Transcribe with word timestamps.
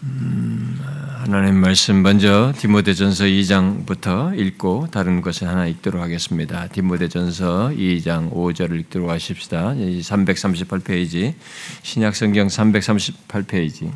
하나님 0.00 1.56
말씀 1.56 2.02
먼저 2.02 2.52
디모데전서 2.56 3.24
2장부터 3.24 4.38
읽고 4.38 4.86
다른 4.92 5.20
것을 5.20 5.48
하나 5.48 5.66
읽도록 5.66 6.00
하겠습니다. 6.00 6.68
디모데전서 6.68 7.70
2장 7.70 8.32
5절을 8.32 8.78
읽도록 8.80 9.10
하십시다. 9.10 9.74
338페이지 9.74 11.34
신약성경 11.82 12.46
338페이지 12.46 13.92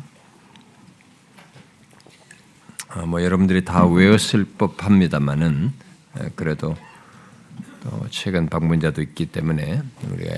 어, 2.95 3.05
뭐 3.05 3.23
여러분들이 3.23 3.63
다 3.63 3.85
외웠을 3.85 4.43
법합니다만은 4.57 5.71
그래도 6.35 6.75
최근 8.09 8.49
방문자도 8.49 9.01
있기 9.01 9.27
때문에 9.27 9.81
우리가 10.11 10.35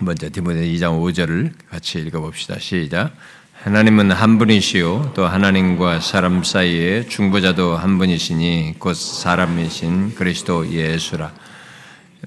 먼저 0.00 0.28
디모데 0.30 0.60
2장 0.66 1.00
5절을 1.00 1.54
같이 1.70 2.00
읽어봅시다. 2.00 2.58
시작. 2.58 3.14
하나님은 3.62 4.12
한 4.12 4.38
분이시요 4.38 5.12
또 5.14 5.26
하나님과 5.26 6.00
사람 6.00 6.44
사이에 6.44 7.06
중보자도 7.06 7.76
한 7.76 7.98
분이시니 7.98 8.76
곧 8.78 8.94
사람이신 8.94 10.14
그리스도 10.14 10.70
예수라. 10.70 11.32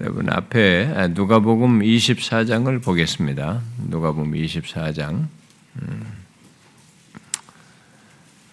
여러분 0.02 0.30
앞에 0.30 1.10
누가복음 1.12 1.80
24장을 1.80 2.84
보겠습니다. 2.84 3.62
누가복음 3.88 4.34
24장. 4.34 5.28
음. 5.82 6.20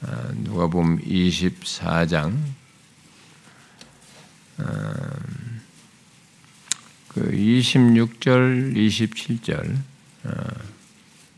아, 0.03 0.29
누가복음 0.35 1.01
24장. 1.01 2.37
그 7.09 7.31
26절, 7.33 8.75
27절. 8.77 9.77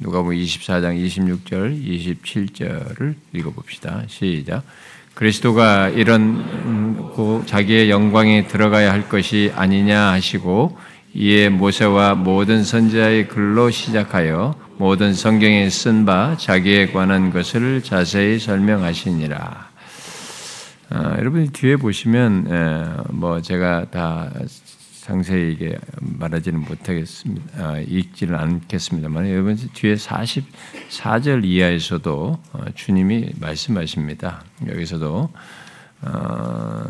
누가복음 0.00 0.36
24장 0.36 0.96
26절, 1.04 1.82
27절을 1.84 3.14
읽어봅시다. 3.32 4.04
시작. 4.06 4.62
그리스도가 5.14 5.88
이런 5.88 7.44
자기의 7.46 7.90
영광에 7.90 8.46
들어가야 8.46 8.92
할 8.92 9.08
것이 9.08 9.52
아니냐 9.56 10.12
하시고 10.12 10.78
이에 11.14 11.48
모세와 11.48 12.14
모든 12.14 12.62
선지자의 12.62 13.26
글로 13.26 13.70
시작하여 13.70 14.54
모든 14.76 15.12
성경에 15.14 15.68
쓴 15.68 16.04
바 16.04 16.36
자기에 16.38 16.92
관한 16.92 17.32
것을 17.32 17.82
자세히 17.82 18.38
설명하시니라. 18.38 19.68
아, 20.90 21.16
여러분 21.18 21.50
뒤에 21.52 21.74
보시면 21.74 22.46
에, 22.48 23.12
뭐 23.12 23.42
제가 23.42 23.86
다 23.90 24.30
상세히 25.08 25.54
이게 25.54 25.74
말하지는 26.00 26.60
못하겠습니다. 26.60 27.64
아, 27.64 27.78
읽지는 27.78 28.34
않겠습니다만 28.34 29.30
여러분 29.30 29.56
뒤에 29.56 29.94
44절 29.94 31.46
이하에서도 31.46 32.38
어, 32.52 32.64
주님이 32.74 33.30
말씀하십니다. 33.40 34.44
여기서도 34.66 35.30
어, 36.02 36.84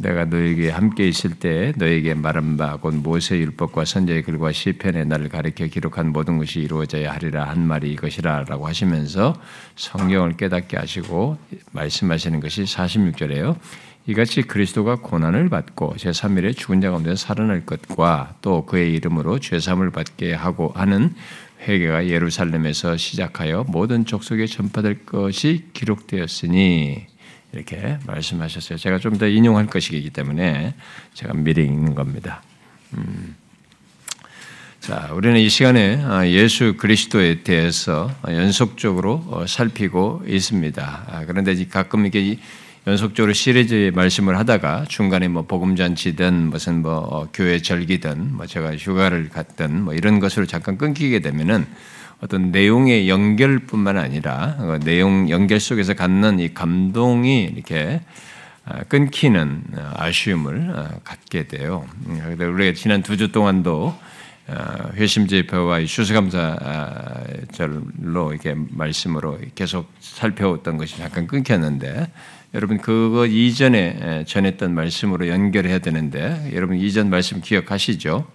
내가 0.00 0.24
너에게 0.24 0.70
함께 0.70 1.06
있을 1.06 1.32
때 1.32 1.74
너에게 1.76 2.14
말한 2.14 2.56
바 2.56 2.78
곧 2.78 2.94
모세 2.94 3.36
율법과 3.36 3.84
선제의 3.84 4.22
글과 4.22 4.50
시편에 4.52 5.04
나를 5.04 5.28
가리켜 5.28 5.66
기록한 5.66 6.10
모든 6.10 6.38
것이 6.38 6.60
이루어져야 6.60 7.12
하리라 7.12 7.44
한 7.44 7.66
말이 7.66 7.92
이것이라라고 7.92 8.66
하시면서 8.66 9.34
성경을 9.76 10.38
깨닫게 10.38 10.78
하시고 10.78 11.36
말씀하시는 11.72 12.40
것이 12.40 12.62
46절에요. 12.62 13.56
이같이 14.06 14.42
그리스도가 14.42 14.96
고난을 14.96 15.48
받고 15.48 15.94
제3일에 15.96 16.56
죽은 16.56 16.80
자 16.80 16.90
가운데 16.90 17.14
살아날 17.14 17.64
것과 17.64 18.34
또 18.42 18.66
그의 18.66 18.94
이름으로 18.94 19.38
죄삼을 19.38 19.90
받게 19.90 20.34
하고 20.34 20.72
하는 20.74 21.14
회개가 21.60 22.08
예루살렘에서 22.08 22.96
시작하여 22.96 23.64
모든 23.68 24.04
족속에 24.04 24.46
전파될 24.46 25.06
것이 25.06 25.66
기록되었으니 25.72 27.06
이렇게 27.52 27.98
말씀하셨어요. 28.06 28.78
제가 28.78 28.98
좀 28.98 29.18
더 29.18 29.28
인용할 29.28 29.66
것이기 29.66 30.10
때문에 30.10 30.74
제가 31.14 31.34
미리 31.34 31.64
읽는 31.64 31.94
겁니다. 31.94 32.42
음. 32.94 33.36
자, 34.80 35.10
우리는 35.12 35.38
이 35.38 35.48
시간에 35.48 36.02
아, 36.02 36.26
예수 36.26 36.76
그리스도에 36.76 37.44
대해서 37.44 38.10
연속적으로 38.26 39.24
어, 39.28 39.46
살피고 39.46 40.24
있습니다. 40.26 41.04
아, 41.08 41.24
그런데 41.24 41.54
가끔 41.66 42.04
이게 42.04 42.38
연속적으로 42.84 43.32
시리즈의 43.32 43.92
말씀을 43.92 44.36
하다가 44.38 44.86
중간에 44.88 45.28
뭐 45.28 45.42
복음잔치든 45.42 46.50
무슨 46.50 46.82
뭐 46.82 46.96
어, 46.96 47.28
교회 47.32 47.60
절기든 47.62 48.34
뭐 48.34 48.46
제가 48.46 48.76
휴가를 48.76 49.28
갔든 49.28 49.82
뭐 49.84 49.94
이런 49.94 50.18
것으로 50.18 50.46
잠깐 50.46 50.76
끊기게 50.78 51.20
되면은 51.20 51.64
어떤 52.20 52.50
내용의 52.50 53.08
연결뿐만 53.08 53.98
아니라 53.98 54.56
어, 54.58 54.78
내용 54.82 55.30
연결 55.30 55.60
속에서 55.60 55.94
갖는 55.94 56.40
이 56.40 56.54
감동이 56.54 57.52
이렇게 57.54 58.00
아, 58.64 58.82
끊기는 58.82 59.62
어, 59.76 59.92
아쉬움을 59.94 60.74
갖게 61.04 61.46
돼요. 61.46 61.86
음, 62.06 62.36
우리가 62.36 62.74
지난 62.76 63.02
두 63.04 63.16
주 63.16 63.30
동안도 63.30 63.94
회심 64.94 65.28
제표와 65.28 65.84
추수감사절로 65.84 66.32
이렇게 68.32 68.56
말씀으로 68.70 69.38
계속 69.54 69.88
살펴왔던 70.00 70.78
것이 70.78 70.98
잠깐 70.98 71.28
끊겼는데 71.28 72.10
여러분 72.54 72.78
그거 72.78 73.26
이전에 73.26 74.24
전했던 74.26 74.74
말씀으로 74.74 75.28
연결해야 75.28 75.78
되는데 75.78 76.50
여러분 76.54 76.76
이전 76.76 77.08
말씀 77.08 77.40
기억하시죠? 77.40 78.26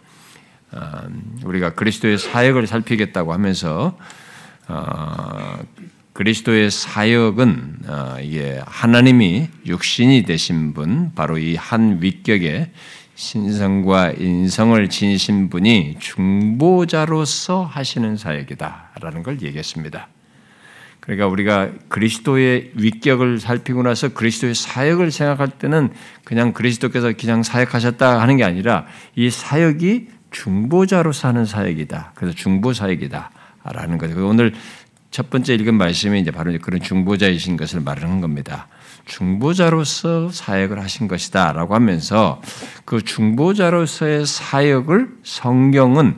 아, 0.71 1.07
우리가 1.45 1.75
그리스도의 1.75 2.17
사역을 2.17 2.67
살피겠다고 2.67 3.31
하면서 3.31 3.97
어, 4.67 5.59
그리스도의 6.13 6.71
사역은 6.71 7.77
어, 7.87 8.17
이게 8.19 8.59
하나님이 8.65 9.49
육신이 9.65 10.23
되신 10.23 10.73
분 10.73 11.11
바로 11.13 11.37
이 11.37 11.55
한 11.55 12.01
위격에 12.01 12.71
신성과 13.15 14.11
인성을 14.11 14.89
지니신 14.89 15.49
분이 15.49 15.97
중보자로서 15.99 17.63
하시는 17.63 18.17
사역이다라는 18.17 19.23
걸 19.23 19.41
얘기했습니다. 19.41 20.07
그러니까 21.07 21.27
우리가 21.27 21.69
그리스도의 21.87 22.71
위격을 22.75 23.39
살피고 23.39 23.81
나서 23.81 24.09
그리스도의 24.09 24.53
사역을 24.53 25.09
생각할 25.09 25.47
때는 25.47 25.89
그냥 26.25 26.51
그리스도께서 26.51 27.13
그냥 27.17 27.43
사역하셨다 27.43 28.21
하는 28.21 28.35
게 28.35 28.43
아니라 28.43 28.85
이 29.15 29.29
사역이 29.29 30.09
중보자로서 30.31 31.29
하는 31.29 31.45
사역이다. 31.45 32.11
그래서 32.13 32.35
중보 32.35 32.73
사역이다라는 32.73 33.97
거죠. 33.97 34.27
오늘 34.27 34.53
첫 35.09 35.29
번째 35.29 35.55
읽은 35.55 35.75
말씀이 35.75 36.19
이제 36.19 36.29
바로 36.31 36.51
그런 36.61 36.81
중보자이신 36.81 37.55
것을 37.55 37.79
말하는 37.79 38.19
겁니다. 38.19 38.67
중보자로서 39.05 40.29
사역을 40.29 40.81
하신 40.81 41.07
것이다라고 41.07 41.73
하면서 41.73 42.41
그 42.83 43.01
중보자로서의 43.01 44.25
사역을 44.25 45.07
성경은 45.23 46.17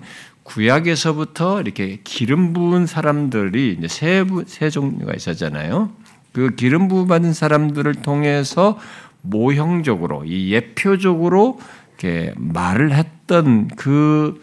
구약에서부터 0.50 1.62
이렇게 1.62 2.00
기름 2.04 2.54
부은 2.54 2.86
사람들이 2.86 3.76
이제 3.78 3.88
세, 3.88 4.26
세 4.46 4.70
종류가 4.70 5.14
있었잖아요. 5.14 5.92
그 6.34 6.56
기름 6.56 6.88
부음 6.88 7.08
받은 7.08 7.34
사람들을 7.34 7.96
통해서 7.96 8.78
모형적으로 9.22 10.26
이 10.26 10.54
예표적으로 10.54 11.60
이렇게 11.98 12.34
말을 12.38 12.94
했던 12.94 13.68
그 13.70 14.40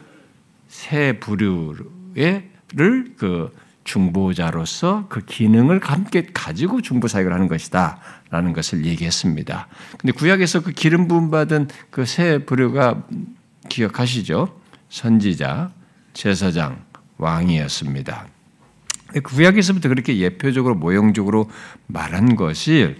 세 0.76 1.18
부류를 1.18 2.50
그 3.16 3.50
중보자로서 3.84 5.06
그 5.08 5.24
기능을 5.24 5.80
함께 5.82 6.26
가지고 6.34 6.82
중보 6.82 7.08
사역을 7.08 7.32
하는 7.32 7.48
것이다라는 7.48 8.52
것을 8.52 8.84
얘기했습니다. 8.84 9.68
근데 9.98 10.12
구약에서 10.12 10.62
그 10.62 10.72
기름 10.72 11.08
부음 11.08 11.30
받은 11.30 11.68
그 11.90 12.04
세 12.04 12.38
부류가 12.44 13.04
기억하시죠? 13.68 14.60
선지자, 14.90 15.70
제사장, 16.16 16.82
왕이었습니다. 17.18 18.26
구약에서부터 19.22 19.90
그렇게 19.90 20.16
예표적으로 20.16 20.74
모형적으로 20.74 21.50
말한 21.86 22.36
것이 22.36 22.96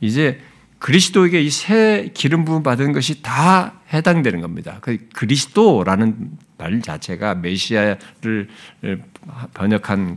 이제 0.00 0.38
그리스도에게 0.78 1.40
이 1.40 1.50
새 1.50 2.10
기름 2.14 2.44
부음 2.44 2.62
받은 2.62 2.92
것이 2.92 3.22
다 3.22 3.80
해당되는 3.92 4.40
겁니다. 4.42 4.78
그 4.82 5.08
그리스도라는 5.14 6.30
말 6.58 6.80
자체가 6.82 7.36
메시아를 7.36 8.48
번역한 9.54 10.16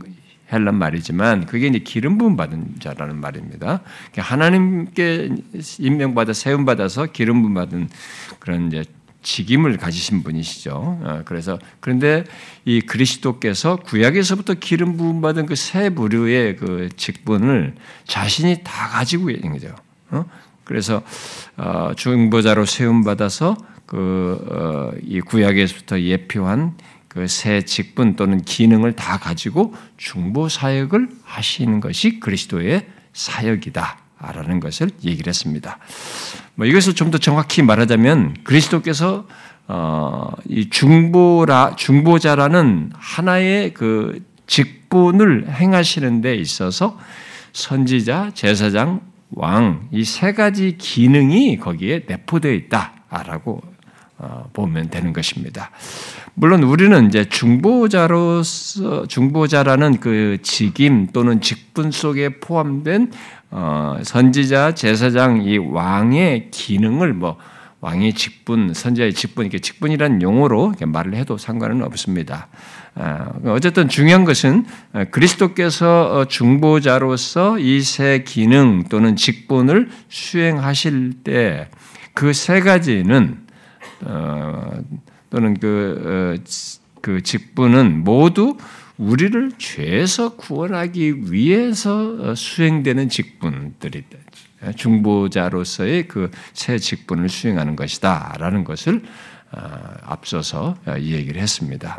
헬란 0.52 0.74
말이지만 0.74 1.46
그게 1.46 1.68
이제 1.68 1.78
기름 1.78 2.18
부음 2.18 2.36
받은 2.36 2.76
자라는 2.80 3.16
말입니다. 3.16 3.80
하나님께 4.14 5.30
임명받아 5.78 6.34
세움 6.34 6.66
받아서 6.66 7.06
기름 7.06 7.40
부음 7.40 7.54
받은 7.54 7.88
그런 8.38 8.66
이제 8.68 8.84
직임을 9.22 9.76
가지신 9.76 10.22
분이시죠. 10.22 10.72
어, 10.74 11.22
그래서 11.24 11.58
그런데 11.80 12.24
이 12.64 12.80
그리스도께서 12.80 13.76
구약에서부터 13.76 14.54
기름 14.54 14.96
부음 14.96 15.20
받은 15.20 15.46
그 15.46 15.54
세 15.54 15.90
부류의 15.90 16.56
그 16.56 16.88
직분을 16.96 17.74
자신이 18.06 18.62
다 18.64 18.88
가지고 18.88 19.30
있는 19.30 19.52
거죠. 19.52 19.74
어? 20.10 20.24
그래서 20.64 21.02
어, 21.56 21.92
중보자로 21.96 22.66
세움 22.66 23.04
받아서 23.04 23.56
그 23.86 24.92
이 25.02 25.20
구약에서부터 25.20 26.00
예표한 26.00 26.76
그 27.08 27.26
새 27.28 27.62
직분 27.62 28.16
또는 28.16 28.40
기능을 28.40 28.94
다 28.96 29.18
가지고 29.18 29.74
중보 29.98 30.48
사역을 30.48 31.08
하시는 31.24 31.80
것이 31.80 32.20
그리스도의 32.20 32.86
사역이다라는 33.12 34.60
것을 34.60 34.88
얘기를 35.04 35.28
했습니다. 35.28 35.78
뭐 36.54 36.66
이것을 36.66 36.94
좀 36.94 37.10
더 37.10 37.18
정확히 37.18 37.62
말하자면 37.62 38.36
그리스도께서 38.44 39.26
어, 39.68 40.30
이 40.48 40.68
중보라 40.70 41.76
중보자라는 41.76 42.92
하나의 42.94 43.72
그 43.74 44.22
직분을 44.46 45.48
행하시는 45.48 46.20
데 46.20 46.34
있어서 46.34 46.98
선지자, 47.52 48.32
제사장, 48.34 49.00
왕 49.34 49.88
이 49.92 50.04
세 50.04 50.32
가지 50.32 50.76
기능이 50.76 51.56
거기에 51.58 52.04
내포되어 52.06 52.52
있다라고 52.52 53.62
어, 54.18 54.48
보면 54.52 54.90
되는 54.90 55.12
것입니다. 55.12 55.70
물론 56.34 56.62
우리는 56.62 57.06
이제 57.08 57.24
중보자로서 57.28 59.06
중보자라는 59.06 60.00
그 60.00 60.38
직임 60.42 61.08
또는 61.08 61.40
직분 61.40 61.90
속에 61.90 62.40
포함된 62.40 63.10
어, 63.52 63.98
선지자, 64.02 64.74
제사장 64.74 65.42
이 65.42 65.58
왕의 65.58 66.50
기능을 66.50 67.12
뭐 67.12 67.36
왕의 67.80 68.14
직분, 68.14 68.72
선지자의 68.74 69.12
직분, 69.12 69.44
이렇게 69.44 69.58
직분이라는 69.58 70.22
용어로 70.22 70.74
말을 70.86 71.14
해도 71.14 71.36
상관은 71.36 71.82
없습니다. 71.82 72.48
아, 72.94 73.32
어쨌든 73.46 73.88
중요한 73.88 74.24
것은 74.24 74.64
그리스도께서 75.10 76.18
어, 76.20 76.24
중보자로서 76.26 77.58
이 77.58 77.80
세 77.82 78.22
기능 78.24 78.84
또는 78.88 79.16
직분을 79.16 79.88
수행하실 80.08 81.22
때 81.24 81.68
그 82.14 82.32
세 82.32 82.60
가지는 82.60 83.38
어, 84.04 84.70
또는 85.30 85.58
그, 85.58 86.36
어, 86.38 86.42
그 87.00 87.22
직분은 87.22 88.04
모두 88.04 88.56
우리를 89.02 89.52
죄에서 89.58 90.36
구원하기 90.36 91.32
위해서 91.32 92.34
수행되는 92.34 93.08
직분들이다. 93.08 94.18
중보자로서의 94.76 96.06
그 96.06 96.30
새 96.52 96.78
직분을 96.78 97.28
수행하는 97.28 97.74
것이다라는 97.74 98.62
것을 98.64 99.02
앞서서 100.02 100.76
이 100.98 101.12
얘기를 101.14 101.42
했습니다. 101.42 101.98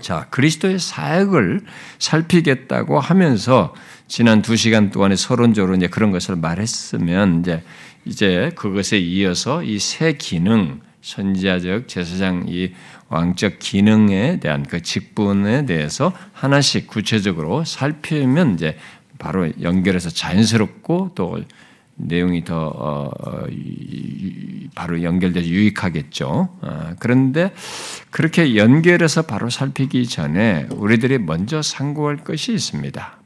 자, 0.00 0.26
그리스도의 0.30 0.78
사역을 0.78 1.60
살피겠다고 1.98 2.98
하면서 3.00 3.74
지난 4.08 4.42
두 4.42 4.56
시간 4.56 4.90
동안에 4.90 5.16
서론적으로 5.16 5.74
이제 5.76 5.86
그런 5.86 6.10
것을 6.10 6.36
말했으면 6.36 7.40
이제 7.40 7.62
이제 8.04 8.50
그것에 8.56 8.98
이어서 8.98 9.62
이 9.62 9.78
새 9.78 10.12
기능, 10.14 10.80
선지자적 11.02 11.88
제사장 11.88 12.46
이 12.48 12.72
왕적 13.08 13.58
기능에 13.58 14.40
대한 14.40 14.62
그 14.62 14.80
직분에 14.80 15.66
대해서 15.66 16.12
하나씩 16.32 16.86
구체적으로 16.86 17.64
살피면 17.64 18.54
이제 18.54 18.78
바로 19.18 19.50
연결해서 19.60 20.10
자연스럽고 20.10 21.12
또 21.14 21.40
내용이 21.94 22.44
더 22.44 22.68
어, 22.68 23.10
어, 23.10 23.46
바로 24.74 25.02
연결돼서 25.02 25.46
유익하겠죠. 25.46 26.48
어, 26.60 26.90
그런데 26.98 27.52
그렇게 28.10 28.56
연결해서 28.56 29.22
바로 29.22 29.50
살피기 29.50 30.06
전에 30.06 30.66
우리들이 30.70 31.18
먼저 31.18 31.62
상고할 31.62 32.18
것이 32.18 32.52
있습니다. 32.52 33.18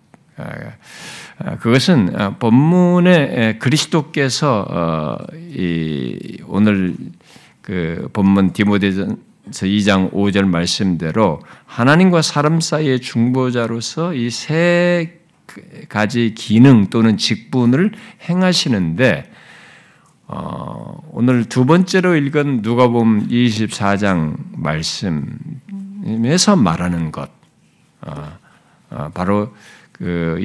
그것은 1.61 2.37
본문에 2.38 3.56
그리스도께서 3.58 5.17
오늘 6.46 6.94
그 7.66 8.08
본문 8.12 8.52
디모데전서 8.52 9.16
2장 9.50 10.12
5절 10.12 10.46
말씀대로 10.46 11.40
하나님과 11.66 12.22
사람 12.22 12.60
사이의 12.60 13.00
중보자로서 13.00 14.14
이 14.14 14.30
세 14.30 15.20
가지 15.88 16.34
기능 16.34 16.88
또는 16.90 17.16
직분을 17.16 17.92
행하시는데 18.28 19.32
어, 20.28 20.98
오늘 21.12 21.44
두 21.44 21.64
번째로 21.66 22.14
읽은 22.16 22.60
누가복음 22.62 23.28
24장 23.28 24.36
말씀에서 26.04 26.56
말하는 26.56 27.10
것 27.10 27.30
어, 28.02 28.38
어, 28.90 29.10
바로 29.14 29.54
그 29.92 30.38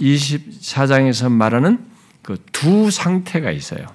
24장에서 0.00 1.30
말하는 1.30 1.86
그 2.22 2.36
두 2.52 2.90
상태가 2.90 3.50
있어요. 3.52 3.86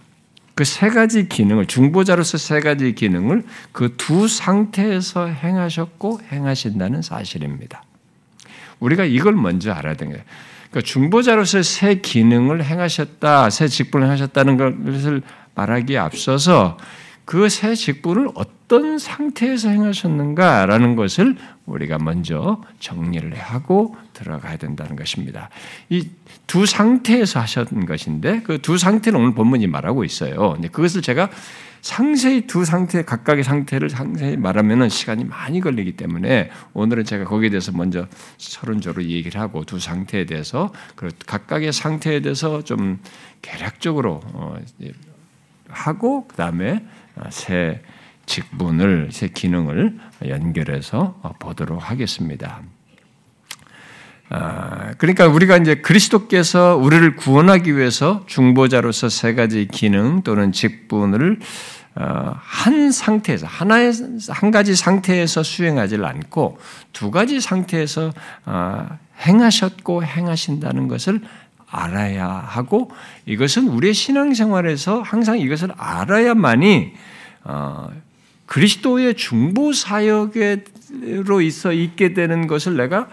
그 0.56 0.64
세 0.66 0.90
가지 0.90 1.28
기능을 1.28 1.66
중보자로서 1.66 2.38
세 2.38 2.60
가지 2.60 2.94
기능을 2.94 3.44
그 3.72 3.96
두 3.98 4.28
상태에서 4.28 5.28
행하셨고 5.28 6.22
행하신다는 6.32 7.02
사실입니다. 7.02 7.84
우리가 8.80 9.06
이걸 9.06 9.34
먼저 9.34 9.72
알아야 9.72 9.96
되는 9.96 10.14
거예요. 10.14 10.26
그러니까 10.70 10.88
중보자로서 10.88 11.62
새 11.64 11.96
기능을 11.96 12.64
행하셨다, 12.64 13.50
새 13.50 13.68
직분을 13.68 14.10
하셨다는 14.10 14.58
것을 14.58 15.22
말하기에 15.56 15.98
앞서서 15.98 16.78
그 17.26 17.48
새 17.50 17.76
직분을 17.76 18.30
어떤 18.36 18.98
상태에서 18.98 19.70
행하셨는가라는 19.70 20.96
것을 20.96 21.38
우리가 21.66 21.98
먼저 22.00 22.62
정리를 22.80 23.34
하고 23.38 23.96
들어가야 24.14 24.58
된다는 24.58 24.96
것입니다. 24.96 25.50
이 25.90 26.10
두 26.46 26.66
상태에서 26.66 27.40
하셨던 27.40 27.86
것인데 27.86 28.42
그 28.42 28.60
두 28.60 28.78
상태는 28.78 29.20
오늘 29.20 29.34
본문이 29.34 29.68
말하고 29.68 30.04
있어요. 30.04 30.58
그것을 30.72 31.02
제가 31.02 31.30
상세히 31.82 32.48
두 32.48 32.64
상태 32.64 33.04
각각의 33.04 33.44
상태를 33.44 33.90
상세히 33.90 34.38
말하면 34.38 34.88
시간이 34.90 35.26
많이 35.26 35.60
걸리기 35.60 35.94
때문에 35.98 36.50
오늘은 36.74 37.04
제가 37.04 37.26
거기에 37.26 37.50
대해서 37.50 37.72
먼저 37.72 38.08
서론적으로 38.38 39.04
얘기를 39.04 39.40
하고 39.42 39.66
두 39.66 39.80
상태에 39.80 40.26
대해서 40.26 40.72
각각의 41.26 41.74
상태에 41.74 42.22
대해서 42.22 42.64
좀 42.64 43.00
개략적으로 43.42 44.22
어, 44.34 44.56
하고 45.70 46.28
그다음에 46.28 46.86
새 47.30 47.82
직분을 48.26 49.10
새 49.12 49.28
기능을 49.28 49.98
연결해서 50.28 51.20
보도록 51.40 51.90
하겠습니다. 51.90 52.62
아, 54.30 54.94
그러니까 54.98 55.28
우리가 55.28 55.58
이제 55.58 55.76
그리스도께서 55.76 56.76
우리를 56.78 57.16
구원하기 57.18 57.78
위해서 57.78 58.24
중보자로서 58.26 59.10
세 59.10 59.36
가지 59.36 59.68
기능 59.68 60.24
또는 60.24 60.52
직분을 60.52 61.40
어, 61.96 62.34
한 62.36 62.92
상태에서 62.92 63.46
하나의 63.46 63.92
한 64.30 64.50
가지 64.50 64.76
상태에서 64.76 65.44
수행하지 65.44 65.98
않고 65.98 66.58
두 66.92 67.12
가지 67.12 67.40
상태에서 67.40 68.12
어, 68.46 68.88
행하셨고 69.20 70.04
행하신다는 70.04 70.88
것을 70.88 71.22
알아야 71.74 72.28
하고 72.28 72.92
이것은 73.26 73.68
우리의 73.68 73.94
신앙생활에서 73.94 75.02
항상 75.02 75.40
이것을 75.40 75.74
알아야만이 75.76 76.94
어, 77.46 77.90
그리스도의 78.46 79.16
중보 79.16 79.74
사역으로 79.74 81.42
있어 81.42 81.74
있게 81.74 82.14
되는 82.14 82.46
것을 82.46 82.78
내가 82.78 83.10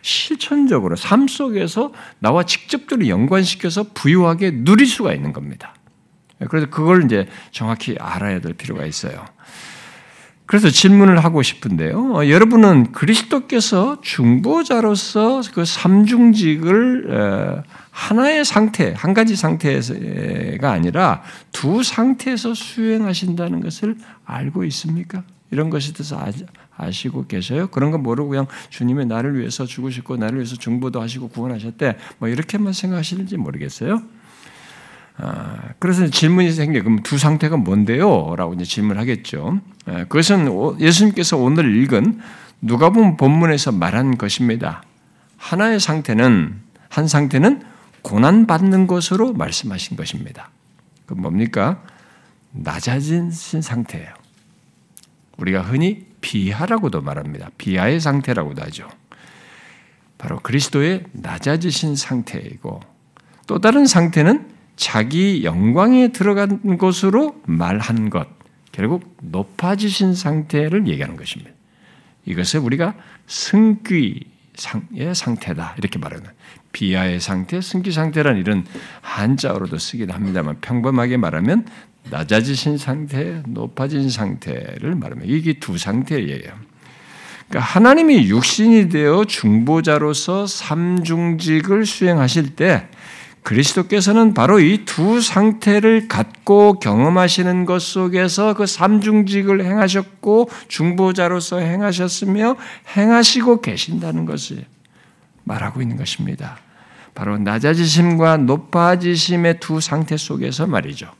실천적으로 0.00 0.96
삶 0.96 1.28
속에서 1.28 1.92
나와 2.18 2.44
직접적으로 2.44 3.06
연관시켜서 3.06 3.84
부유하게 3.92 4.64
누릴 4.64 4.86
수가 4.86 5.12
있는 5.12 5.34
겁니다. 5.34 5.74
그래서 6.48 6.70
그걸 6.70 7.04
이제 7.04 7.28
정확히 7.50 7.96
알아야 8.00 8.40
될 8.40 8.54
필요가 8.54 8.86
있어요. 8.86 9.26
그래서 10.50 10.68
질문을 10.68 11.22
하고 11.22 11.44
싶은데요. 11.44 12.16
어, 12.16 12.28
여러분은 12.28 12.90
그리스도께서 12.90 14.00
중보자로서 14.00 15.42
그 15.54 15.64
삼중직을 15.64 17.62
하나의 17.92 18.44
상태, 18.44 18.92
한 18.96 19.14
가지 19.14 19.36
상태가 19.36 20.72
아니라 20.72 21.22
두 21.52 21.84
상태에서 21.84 22.54
수행하신다는 22.54 23.60
것을 23.60 23.94
알고 24.24 24.64
있습니까? 24.64 25.22
이런 25.52 25.70
것에 25.70 25.92
대해서 25.92 26.20
아시고 26.76 27.28
계셔요? 27.28 27.68
그런 27.68 27.92
거 27.92 27.98
모르고 27.98 28.30
그냥 28.30 28.48
주님의 28.70 29.06
나를 29.06 29.38
위해서 29.38 29.64
죽으시고 29.66 30.16
나를 30.16 30.38
위해서 30.38 30.56
중보도 30.56 31.00
하시고 31.00 31.28
구원하셨대. 31.28 31.96
뭐 32.18 32.28
이렇게만 32.28 32.72
생각하시는지 32.72 33.36
모르겠어요. 33.36 34.02
아, 35.22 35.74
그래서 35.78 36.08
질문이 36.08 36.50
생겨. 36.52 36.82
그럼 36.82 37.02
두 37.02 37.18
상태가 37.18 37.56
뭔데요? 37.56 38.34
라고 38.36 38.54
이제 38.54 38.64
질문하겠죠. 38.64 39.60
아, 39.86 40.04
그것은 40.04 40.80
예수님께서 40.80 41.36
오늘 41.36 41.76
읽은 41.76 42.20
누가 42.62 42.90
보면 42.90 43.16
본문에서 43.16 43.72
말한 43.72 44.16
것입니다. 44.16 44.82
하나의 45.36 45.78
상태는, 45.80 46.60
한 46.88 47.08
상태는 47.08 47.62
고난 48.02 48.46
받는 48.46 48.86
것으로 48.86 49.32
말씀하신 49.34 49.96
것입니다. 49.96 50.50
그 51.06 51.14
뭡니까? 51.14 51.82
낮아진 52.52 53.30
상태예요. 53.30 54.14
우리가 55.36 55.62
흔히 55.62 56.06
비하라고도 56.20 57.02
말합니다. 57.02 57.50
비하의 57.58 58.00
상태라고도 58.00 58.62
하죠. 58.64 58.88
바로 60.18 60.38
그리스도의 60.40 61.04
낮아지신 61.12 61.96
상태이고 61.96 62.80
또 63.46 63.58
다른 63.58 63.86
상태는 63.86 64.59
자기 64.80 65.44
영광에 65.44 66.08
들어간 66.08 66.78
것으로 66.78 67.38
말한 67.44 68.08
것, 68.08 68.26
결국 68.72 69.14
높아지신 69.20 70.14
상태를 70.14 70.88
얘기하는 70.88 71.16
것입니다. 71.16 71.50
이것을 72.24 72.60
우리가 72.60 72.94
승귀의 73.26 74.24
상태다 75.14 75.74
이렇게 75.76 75.98
말하는 75.98 76.30
비하의 76.72 77.20
상태, 77.20 77.60
승기 77.60 77.92
상태란 77.92 78.38
이런 78.38 78.64
한자어로도 79.02 79.76
쓰기도 79.76 80.14
합니다만 80.14 80.56
평범하게 80.62 81.18
말하면 81.18 81.66
낮아지신 82.08 82.78
상태, 82.78 83.42
높아진 83.46 84.08
상태를 84.08 84.94
말하면 84.94 85.26
이게 85.28 85.58
두 85.60 85.76
상태예요. 85.76 86.52
그러니까 87.50 87.60
하나님이 87.60 88.30
육신이 88.30 88.88
되어 88.88 89.26
중보자로서 89.26 90.46
삼중직을 90.46 91.84
수행하실 91.84 92.56
때 92.56 92.88
그리스도께서는 93.42 94.34
바로 94.34 94.60
이 94.60 94.84
두 94.84 95.20
상태를 95.20 96.08
갖고 96.08 96.78
경험하시는 96.78 97.64
것 97.64 97.80
속에서 97.80 98.54
그 98.54 98.66
삼중직을 98.66 99.64
행하셨고 99.64 100.50
중보자로서 100.68 101.58
행하셨으며 101.58 102.56
행하시고 102.96 103.60
계신다는 103.60 104.26
것을 104.26 104.64
말하고 105.44 105.80
있는 105.82 105.96
것입니다. 105.96 106.58
바로 107.14 107.38
낮아지심과 107.38 108.38
높아지심의 108.38 109.60
두 109.60 109.80
상태 109.80 110.16
속에서 110.16 110.66
말이죠. 110.66 111.10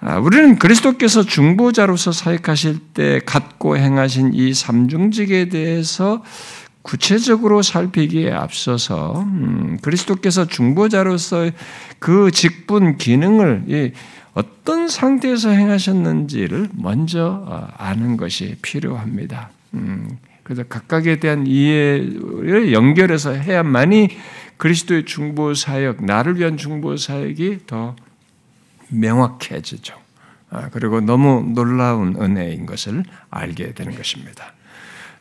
아, 0.00 0.18
우리는 0.18 0.58
그리스도께서 0.58 1.22
중보자로서 1.22 2.10
사역하실 2.10 2.78
때 2.92 3.20
갖고 3.24 3.76
행하신 3.76 4.34
이 4.34 4.52
삼중직에 4.52 5.48
대해서 5.48 6.24
구체적으로 6.82 7.62
살피기에 7.62 8.32
앞서서 8.32 9.20
음, 9.20 9.78
그리스도께서 9.82 10.46
중보자로서 10.46 11.50
그 11.98 12.30
직분 12.30 12.96
기능을 12.96 13.92
어떤 14.34 14.88
상태에서 14.88 15.50
행하셨는지를 15.50 16.70
먼저 16.74 17.44
어, 17.46 17.68
아는 17.76 18.16
것이 18.16 18.56
필요합니다. 18.62 19.50
음, 19.74 20.18
그래서 20.42 20.64
각각에 20.64 21.20
대한 21.20 21.46
이해를 21.46 22.72
연결해서 22.72 23.32
해야만이 23.32 24.08
그리스도의 24.56 25.04
중보 25.04 25.54
사역, 25.54 26.04
나를 26.04 26.38
위한 26.38 26.56
중보 26.56 26.96
사역이 26.96 27.60
더 27.66 27.94
명확해지죠. 28.88 29.94
아, 30.50 30.68
그리고 30.70 31.00
너무 31.00 31.42
놀라운 31.54 32.16
은혜인 32.20 32.66
것을 32.66 33.04
알게 33.30 33.72
되는 33.72 33.96
것입니다. 33.96 34.52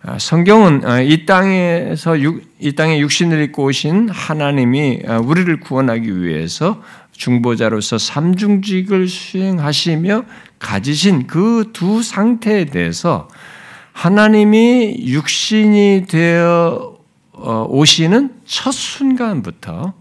아, 0.03 0.17
성경은 0.17 0.81
아, 0.84 1.00
이 1.00 1.27
땅에서 1.27 2.15
이 2.17 2.72
땅에 2.75 3.00
육신을 3.00 3.43
입고 3.43 3.65
오신 3.65 4.10
하나님이 4.10 5.01
우리를 5.24 5.60
구원하기 5.60 6.24
위해서 6.24 6.81
중보자로서 7.12 8.00
삼중직을 8.00 9.08
수행하시며 9.08 10.24
가지신 10.58 11.27
그 11.27 11.72
두 11.74 12.01
상태에 12.01 12.65
대해서 12.65 13.27
하나님이 13.93 15.05
육신이 15.08 16.05
되어 16.08 16.98
어, 17.34 17.65
오시는 17.70 18.31
첫 18.46 18.72
순간부터 18.72 19.93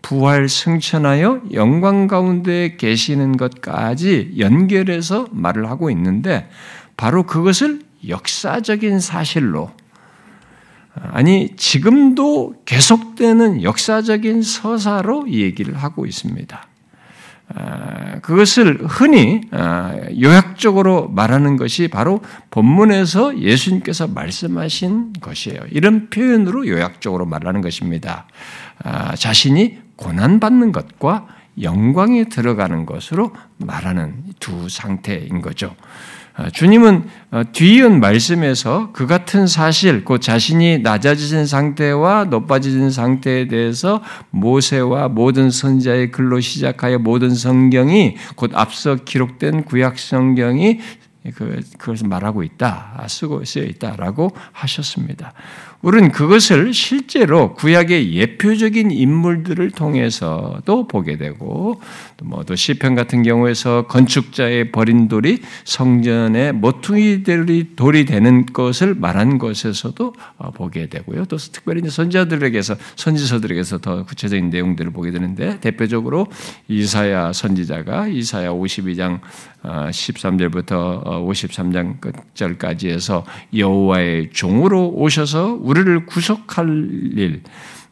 부활 0.00 0.48
승천하여 0.48 1.42
영광 1.52 2.06
가운데 2.06 2.76
계시는 2.76 3.36
것까지 3.36 4.34
연결해서 4.38 5.26
말을 5.30 5.68
하고 5.68 5.90
있는데 5.90 6.48
바로 6.96 7.24
그것을 7.24 7.80
역사적인 8.06 9.00
사실로 9.00 9.70
아니 10.94 11.56
지금도 11.56 12.62
계속되는 12.64 13.62
역사적인 13.62 14.42
서사로 14.42 15.30
얘기를 15.30 15.74
하고 15.74 16.04
있습니다. 16.06 16.66
아, 17.54 18.20
그것을 18.20 18.84
흔히 18.86 19.42
아, 19.50 19.94
요약적으로 20.20 21.08
말하는 21.08 21.56
것이 21.56 21.88
바로 21.88 22.22
본문에서 22.50 23.38
예수님께서 23.38 24.06
말씀하신 24.06 25.14
것이에요. 25.20 25.60
이런 25.70 26.08
표현으로 26.08 26.66
요약적으로 26.66 27.26
말하는 27.26 27.60
것입니다. 27.60 28.26
아, 28.82 29.14
자신이 29.16 29.78
고난받는 29.96 30.72
것과 30.72 31.26
영광에 31.60 32.24
들어가는 32.24 32.86
것으로 32.86 33.32
말하는 33.58 34.24
두 34.40 34.68
상태인 34.68 35.42
거죠. 35.42 35.74
어, 36.38 36.48
주님은 36.48 37.04
어, 37.30 37.42
뒤이은 37.52 38.00
말씀에서 38.00 38.90
그 38.92 39.06
같은 39.06 39.46
사실, 39.46 40.04
곧 40.04 40.18
자신이 40.18 40.78
낮아지신 40.78 41.46
상태와 41.46 42.24
높아지신 42.24 42.90
상태에 42.90 43.48
대해서 43.48 44.02
모세와 44.30 45.08
모든 45.08 45.50
선자의 45.50 46.10
글로 46.10 46.40
시작하여 46.40 46.98
모든 46.98 47.34
성경이 47.34 48.16
곧 48.34 48.52
앞서 48.54 48.96
기록된 48.96 49.64
구약 49.64 49.98
성경이 49.98 50.80
그, 51.34 51.60
그것을 51.78 52.08
말하고 52.08 52.42
있다, 52.42 53.04
쓰고 53.08 53.44
쓰여 53.44 53.64
있다라고 53.64 54.30
하셨습니다. 54.52 55.32
우리는 55.82 56.12
그것을 56.12 56.72
실제로 56.72 57.54
구약의 57.54 58.14
예표적인 58.14 58.92
인물들을 58.92 59.72
통해서도 59.72 60.86
보게 60.86 61.16
되고, 61.16 61.80
뭐또 62.22 62.54
시편 62.54 62.94
같은 62.94 63.24
경우에서 63.24 63.86
건축자의 63.88 64.70
버린 64.70 65.08
돌이 65.08 65.40
성전의 65.64 66.52
모퉁이 66.52 67.24
돌이 67.24 68.04
되는 68.04 68.46
것을 68.46 68.94
말한 68.94 69.38
것에서도 69.38 70.14
어, 70.38 70.50
보게 70.52 70.88
되고요. 70.88 71.24
또 71.24 71.36
특별히 71.36 71.88
선지자들에게서 71.88 72.76
선지서들에게서 72.94 73.78
더 73.78 74.04
구체적인 74.04 74.50
내용들을 74.50 74.92
보게 74.92 75.10
되는데 75.10 75.58
대표적으로 75.60 76.28
이사야 76.68 77.32
선지자가 77.32 78.06
이사야 78.06 78.50
52장 78.50 79.20
13절부터 79.62 80.72
어, 80.72 81.26
53장 81.28 81.90
어, 81.90 81.96
끝절까지 82.00 82.88
해서 82.88 83.24
여호와의 83.56 84.30
종으로 84.32 84.90
오셔서 84.90 85.58
우리를 85.72 86.04
구속할 86.04 86.68
일, 87.14 87.42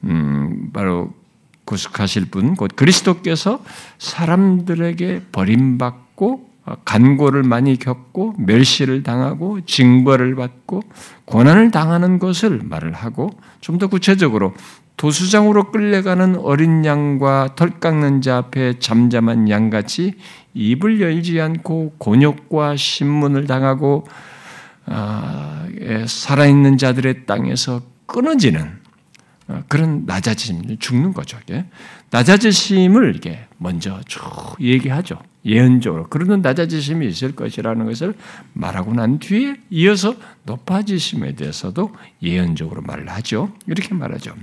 음, 0.04 0.68
바로 0.72 1.14
구속하실 1.64 2.26
분, 2.26 2.54
곧 2.54 2.70
그리스도께서 2.76 3.62
사람들에게 3.98 5.22
버림받고 5.32 6.50
어, 6.66 6.76
간고를 6.84 7.42
많이 7.42 7.78
겪고 7.78 8.34
멸시를 8.36 9.02
당하고 9.02 9.64
징벌을 9.64 10.34
받고 10.34 10.82
고난을 11.24 11.70
당하는 11.70 12.18
것을 12.18 12.60
말을 12.62 12.92
하고 12.92 13.30
좀 13.62 13.78
더 13.78 13.86
구체적으로 13.86 14.52
도수장으로 14.98 15.70
끌려가는 15.70 16.36
어린 16.36 16.84
양과 16.84 17.54
털 17.56 17.80
깎는 17.80 18.20
자 18.20 18.36
앞에 18.36 18.78
잠잠한 18.78 19.48
양같이 19.48 20.16
입을 20.52 21.00
열지 21.00 21.40
않고 21.40 21.94
곤욕과 21.96 22.76
신문을 22.76 23.46
당하고 23.46 24.04
살아있는 26.06 26.78
자들의 26.78 27.26
땅에서 27.26 27.82
끊어지는 28.06 28.80
어, 29.48 29.64
그런 29.66 30.04
낮아짐, 30.06 30.78
죽는 30.78 31.12
거죠. 31.12 31.36
낮아지심을 32.10 33.16
이게 33.16 33.46
먼저 33.58 34.00
쭉 34.06 34.22
얘기하죠. 34.60 35.18
예언적으로. 35.44 36.08
그러는 36.08 36.40
낮아지심이 36.40 37.06
있을 37.08 37.34
것이라는 37.34 37.84
것을 37.86 38.14
말하고 38.52 38.94
난 38.94 39.18
뒤에 39.18 39.56
이어서 39.70 40.14
높아지심에 40.44 41.34
대해서도 41.34 41.92
예언적으로 42.22 42.82
말을 42.82 43.08
하죠. 43.08 43.52
이렇게 43.66 43.94
말하죠. 43.94 44.34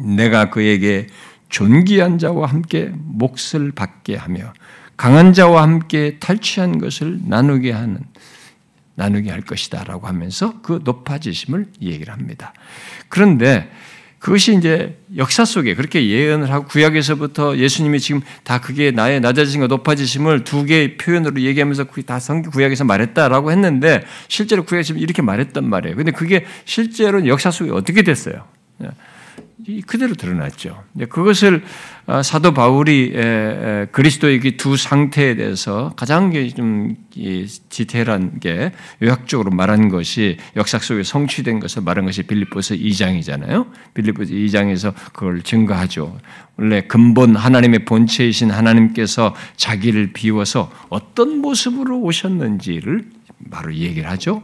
내가 0.00 0.50
그에게 0.50 1.06
존귀한 1.48 2.18
자와 2.18 2.48
함께 2.48 2.90
몫을 2.94 3.72
받게 3.72 4.16
하며 4.16 4.52
강한 4.96 5.32
자와 5.32 5.62
함께 5.62 6.18
탈취한 6.18 6.78
것을 6.78 7.20
나누게 7.24 7.70
하는 7.70 8.00
나누게 8.96 9.30
할 9.30 9.42
것이다 9.42 9.84
라고 9.84 10.06
하면서 10.08 10.60
그 10.62 10.80
높아지심을 10.82 11.66
얘기를 11.80 12.12
합니다. 12.12 12.52
그런데 13.08 13.70
그것이 14.18 14.56
이제 14.56 14.98
역사 15.16 15.44
속에 15.44 15.74
그렇게 15.74 16.08
예언을 16.08 16.50
하고 16.50 16.66
구약에서부터 16.66 17.58
예수님이 17.58 18.00
지금 18.00 18.22
다 18.42 18.60
그게 18.60 18.90
나의 18.90 19.20
낮아지심과 19.20 19.68
높아지심을 19.68 20.42
두 20.42 20.64
개의 20.64 20.96
표현으로 20.96 21.40
얘기하면서 21.42 21.84
다 22.06 22.18
성경 22.18 22.50
구약에서 22.50 22.84
말했다라고 22.84 23.52
했는데 23.52 24.02
실제로 24.28 24.64
구약에서 24.64 24.94
이렇게 24.94 25.22
말했단 25.22 25.68
말이에요. 25.68 25.96
근데 25.96 26.10
그게 26.10 26.44
실제로 26.64 27.26
역사 27.28 27.50
속에 27.50 27.70
어떻게 27.70 28.02
됐어요? 28.02 28.44
그대로 29.86 30.14
드러났죠. 30.14 30.82
그것을 31.08 31.56
어, 31.56 31.64
사도 32.22 32.54
바울이 32.54 33.12
그리스도의 33.90 34.56
두 34.56 34.76
상태에 34.76 35.34
대해서 35.34 35.92
가장 35.96 36.32
좀 36.54 36.94
디테일한 37.68 38.38
게 38.38 38.70
요약적으로 39.02 39.50
말한 39.50 39.88
것이 39.88 40.36
역사 40.54 40.78
속에 40.78 41.02
성취된 41.02 41.58
것을 41.58 41.82
말한 41.82 42.04
것이 42.06 42.22
빌립보서 42.22 42.74
2장이잖아요. 42.76 43.66
빌립보서 43.94 44.32
2장에서 44.32 44.94
그걸 45.12 45.42
증거하죠. 45.42 46.16
원래 46.56 46.82
근본 46.82 47.34
하나님의 47.34 47.84
본체이신 47.84 48.52
하나님께서 48.52 49.34
자기를 49.56 50.12
비워서 50.12 50.70
어떤 50.88 51.38
모습으로 51.38 51.98
오셨는지를 52.00 53.04
바로 53.50 53.74
얘기를 53.74 54.08
하죠. 54.10 54.42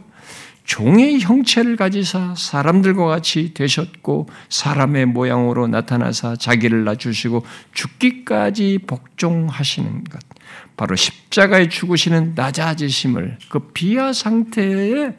종의 0.63 1.19
형체를 1.19 1.75
가지사 1.75 2.35
사람들과 2.37 3.05
같이 3.05 3.53
되셨고 3.53 4.29
사람의 4.49 5.07
모양으로 5.07 5.67
나타나사 5.67 6.37
자기를 6.37 6.85
낮추시고 6.85 7.45
죽기까지 7.73 8.79
복종하시는 8.87 10.03
것. 10.05 10.19
바로 10.75 10.95
십자가에 10.95 11.69
죽으시는 11.69 12.33
낮아지심을 12.35 13.37
그 13.49 13.59
비하 13.73 14.11
상태에 14.11 15.13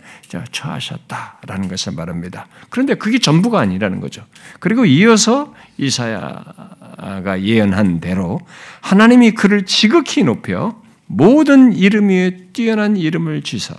처하셨다라는 0.51 1.69
것을 1.69 1.93
말합니다. 1.93 2.49
그런데 2.71 2.95
그게 2.95 3.19
전부가 3.19 3.61
아니라는 3.61 4.01
거죠. 4.01 4.25
그리고 4.59 4.85
이어서 4.85 5.55
이사야가 5.79 7.43
예언한 7.43 8.01
대로 8.01 8.41
하나님이 8.81 9.33
그를 9.33 9.65
지극히 9.65 10.25
높여 10.25 10.81
모든 11.07 11.73
이름 11.73 12.09
위에 12.09 12.49
뛰어난 12.53 12.97
이름을 12.97 13.43
주사 13.43 13.75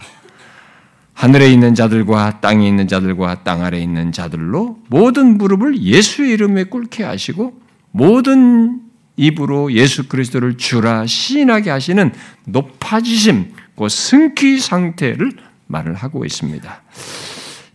하늘에 1.16 1.50
있는 1.50 1.74
자들과 1.74 2.42
땅에 2.42 2.68
있는 2.68 2.90
자들과 2.90 3.44
땅 3.44 3.64
아래에 3.64 3.82
있는 3.82 4.12
자들로 4.12 4.80
모든 4.90 5.38
무릎을 5.38 5.82
예수의 5.82 6.32
이름에 6.32 6.66
꿇게 6.66 7.04
하시고 7.04 7.60
모든 7.92 8.82
입으로 9.16 9.72
예수 9.72 10.10
그리스도를 10.10 10.58
주라 10.58 11.08
시인하게 11.08 11.70
하시는 11.70 12.12
높아지심, 12.46 13.54
그 13.78 13.88
승기 13.88 14.60
상태를 14.60 15.32
말을 15.68 15.96
하고 15.96 16.26
있습니다. 16.26 16.84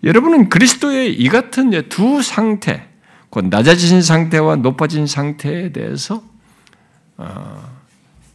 여러분은 0.04 0.50
그리스도의 0.50 1.14
이 1.14 1.28
같은 1.30 1.70
두 1.88 2.22
상태, 2.22 2.88
곧 3.30 3.46
낮아진 3.46 4.02
상태와 4.02 4.56
높아진 4.56 5.06
상태에 5.06 5.72
대해서 5.72 6.22
어, 7.16 7.78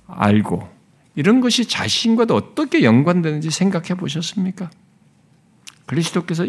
알고 0.08 0.68
이런 1.14 1.42
것이 1.42 1.68
자신과도 1.68 2.36
어떻게 2.36 2.84
연관되는지 2.84 3.52
생각해 3.52 3.94
보셨습니까? 3.96 4.72
그리스도께서 5.86 6.46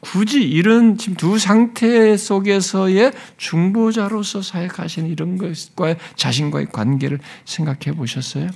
굳이 0.00 0.42
이런 0.42 0.96
지금 0.96 1.16
두 1.16 1.38
상태 1.38 2.16
속에서의 2.16 3.12
중보자로서 3.36 4.42
사역하시는 4.42 5.10
이런 5.10 5.36
것과 5.38 5.96
자신과의 6.14 6.68
관계를 6.72 7.18
생각해 7.44 7.96
보셨어요? 7.96 8.48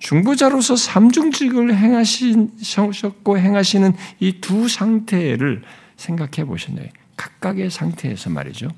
중보자로서 0.00 0.76
삼중직을 0.76 1.74
행하셨고 1.76 3.38
행하시는 3.38 3.94
이 4.20 4.40
두 4.40 4.68
상태를 4.68 5.62
생각해 5.96 6.44
보셨나요? 6.44 6.88
각각의 7.16 7.70
상태에서 7.70 8.30
말이죠. 8.30 8.68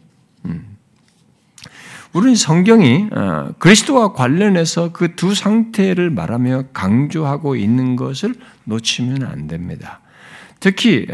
음. 0.44 0.75
우리는 2.16 2.34
성경이 2.34 3.08
어, 3.12 3.50
그리스도와 3.58 4.14
관련해서 4.14 4.90
그 4.92 5.16
두 5.16 5.34
상태를 5.34 6.08
말하며 6.08 6.64
강조하고 6.72 7.56
있는 7.56 7.94
것을 7.94 8.34
놓치면 8.64 9.22
안 9.22 9.46
됩니다. 9.46 10.00
특히 10.58 11.06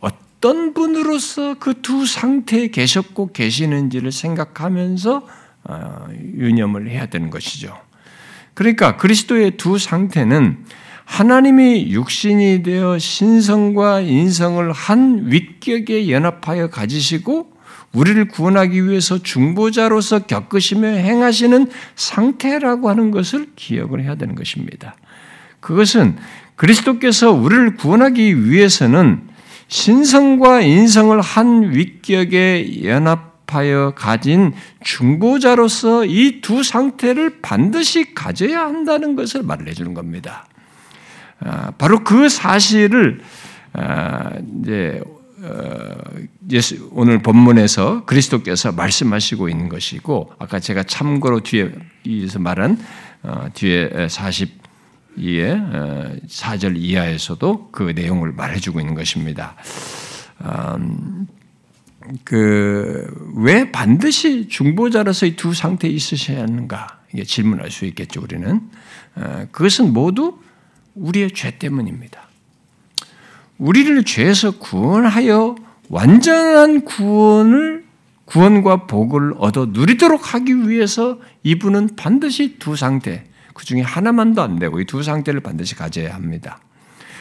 어떤 0.00 0.74
분으로서 0.74 1.54
그 1.54 1.80
두 1.80 2.04
상태에 2.04 2.68
계셨고 2.68 3.32
계시는지를 3.32 4.12
생각하면서 4.12 5.26
어, 5.64 6.06
유념을 6.36 6.90
해야 6.90 7.06
되는 7.06 7.30
것이죠. 7.30 7.74
그러니까 8.52 8.98
그리스도의 8.98 9.56
두 9.56 9.78
상태는 9.78 10.58
하나님이 11.06 11.90
육신이 11.90 12.62
되어 12.62 12.98
신성과 12.98 14.00
인성을 14.00 14.70
한 14.72 15.30
윗격에 15.30 16.10
연합하여 16.10 16.68
가지시고 16.68 17.50
우리를 17.92 18.28
구원하기 18.28 18.86
위해서 18.86 19.18
중보자로서 19.18 20.20
겪으시며 20.20 20.88
행하시는 20.88 21.68
상태라고 21.96 22.88
하는 22.88 23.10
것을 23.10 23.48
기억을 23.56 24.02
해야 24.02 24.14
되는 24.14 24.34
것입니다. 24.34 24.94
그것은 25.58 26.16
그리스도께서 26.56 27.32
우리를 27.32 27.76
구원하기 27.76 28.44
위해서는 28.44 29.28
신성과 29.68 30.62
인성을 30.62 31.20
한 31.20 31.72
윗격에 31.72 32.84
연합하여 32.84 33.94
가진 33.96 34.52
중보자로서 34.82 36.04
이 36.06 36.40
두 36.42 36.62
상태를 36.62 37.40
반드시 37.40 38.14
가져야 38.14 38.60
한다는 38.60 39.14
것을 39.16 39.42
말해 39.42 39.72
주는 39.72 39.94
겁니다. 39.94 40.46
아, 41.40 41.70
바로 41.78 42.04
그 42.04 42.28
사실을 42.28 43.20
아, 43.72 44.32
이제 44.60 45.00
오늘 46.90 47.22
본문에서 47.22 48.04
그리스도께서 48.04 48.72
말씀하시고 48.72 49.48
있는 49.48 49.68
것이고 49.68 50.32
아까 50.38 50.60
제가 50.60 50.82
참고로 50.82 51.40
뒤에 51.40 51.72
서 52.28 52.38
말한 52.38 52.78
어, 53.22 53.46
뒤에 53.52 53.90
42의 53.90 54.48
4절 56.26 56.74
어, 56.74 56.76
이하에서도 56.76 57.70
그 57.70 57.92
내용을 57.94 58.32
말해주고 58.32 58.80
있는 58.80 58.94
것입니다. 58.94 59.56
음, 60.42 61.26
그왜 62.24 63.72
반드시 63.72 64.48
중보자로서 64.48 65.26
이 65.26 65.36
두 65.36 65.54
상태에 65.54 65.90
있으셔야 65.90 66.42
하는가 66.42 67.00
이게 67.12 67.24
질문할 67.24 67.70
수 67.70 67.84
있겠죠 67.86 68.22
우리는 68.22 68.60
그것은 69.52 69.92
모두 69.92 70.38
우리의 70.94 71.32
죄 71.32 71.58
때문입니다. 71.58 72.29
우리를 73.60 74.04
죄에서 74.04 74.52
구원하여 74.52 75.54
완전한 75.90 76.84
구원을 76.84 77.84
구원과 78.24 78.86
복을 78.86 79.34
얻어 79.38 79.66
누리도록 79.66 80.34
하기 80.34 80.68
위해서 80.68 81.18
이분은 81.42 81.90
반드시 81.96 82.58
두 82.58 82.74
상태, 82.74 83.24
그 83.52 83.64
중에 83.64 83.82
하나만도 83.82 84.40
안 84.40 84.58
되고 84.58 84.80
이 84.80 84.86
두 84.86 85.02
상태를 85.02 85.40
반드시 85.40 85.74
가져야 85.74 86.14
합니다. 86.14 86.58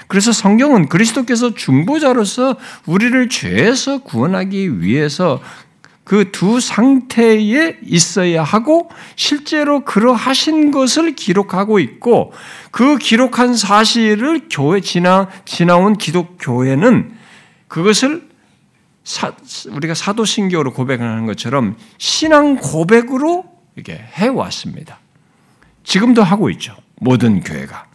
그래서 0.08 0.32
성경은 0.32 0.88
그리스도께서 0.88 1.54
중보자로서 1.54 2.58
우리를 2.86 3.30
죄에서 3.30 3.99
구원하기 4.04 4.82
위해서 4.82 5.41
그 6.10 6.32
두 6.32 6.60
상태에 6.60 7.78
있어야 7.84 8.41
하고 8.41 8.89
실제로 9.15 9.82
그러하신 9.86 10.72
것을 10.72 11.13
기록하고 11.13 11.78
있고 11.78 12.34
그 12.72 12.98
기록한 12.98 13.56
사실을 13.56 14.48
교회 14.50 14.82
지나 14.82 15.30
지나온 15.45 15.95
기독 15.95 16.38
교회는 16.39 17.12
그것을 17.67 18.28
사, 19.04 19.34
우리가 19.69 19.93
사도신교로 19.93 20.74
고백하는 20.74 21.28
것처럼 21.28 21.78
신앙 22.00 22.56
고백으로 22.56 23.45
이게 23.76 23.93
해왔습니다. 23.93 24.98
지금도 25.84 26.24
하고 26.24 26.50
있죠. 26.50 26.76
모든 26.95 27.41
교회가. 27.41 27.86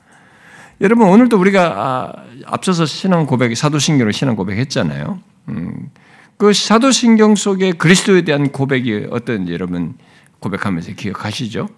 여러분 0.83 1.09
오늘도 1.09 1.37
우리가 1.37 1.65
아, 1.77 2.13
앞서서 2.47 2.87
신앙 2.87 3.27
고백, 3.27 3.57
사도신교로 3.57 4.13
신앙 4.13 4.37
고백했잖아요. 4.37 5.19
음, 5.49 5.91
그 6.37 6.53
사도신경 6.53 7.37
속에 7.37 7.73
그리스도에 7.73 8.23
대한 8.23 8.51
고백이 8.51 9.09
어떤지 9.11 9.53
여러분 9.53 9.95
고백하면서 10.41 10.93
기억하시죠? 10.93 11.69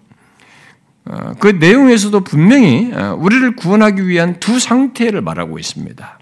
어, 1.06 1.32
그 1.38 1.48
내용에서도 1.48 2.18
분명히 2.24 2.92
어, 2.92 3.14
우리를 3.18 3.54
구원하기 3.56 4.08
위한 4.08 4.40
두 4.40 4.58
상태를 4.58 5.20
말하고 5.20 5.58
있습니다. 5.58 6.18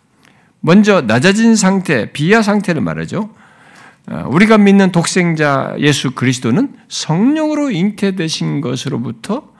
먼저 0.60 1.00
낮아진 1.00 1.56
상태, 1.56 2.12
비하 2.12 2.42
상태를 2.42 2.82
말하죠. 2.82 3.30
어, 4.10 4.24
우리가 4.28 4.58
믿는 4.58 4.92
독생자 4.92 5.74
예수 5.78 6.10
그리스도는 6.10 6.74
성령으로 6.88 7.70
잉태되신 7.70 8.60
것으로부터 8.60 9.54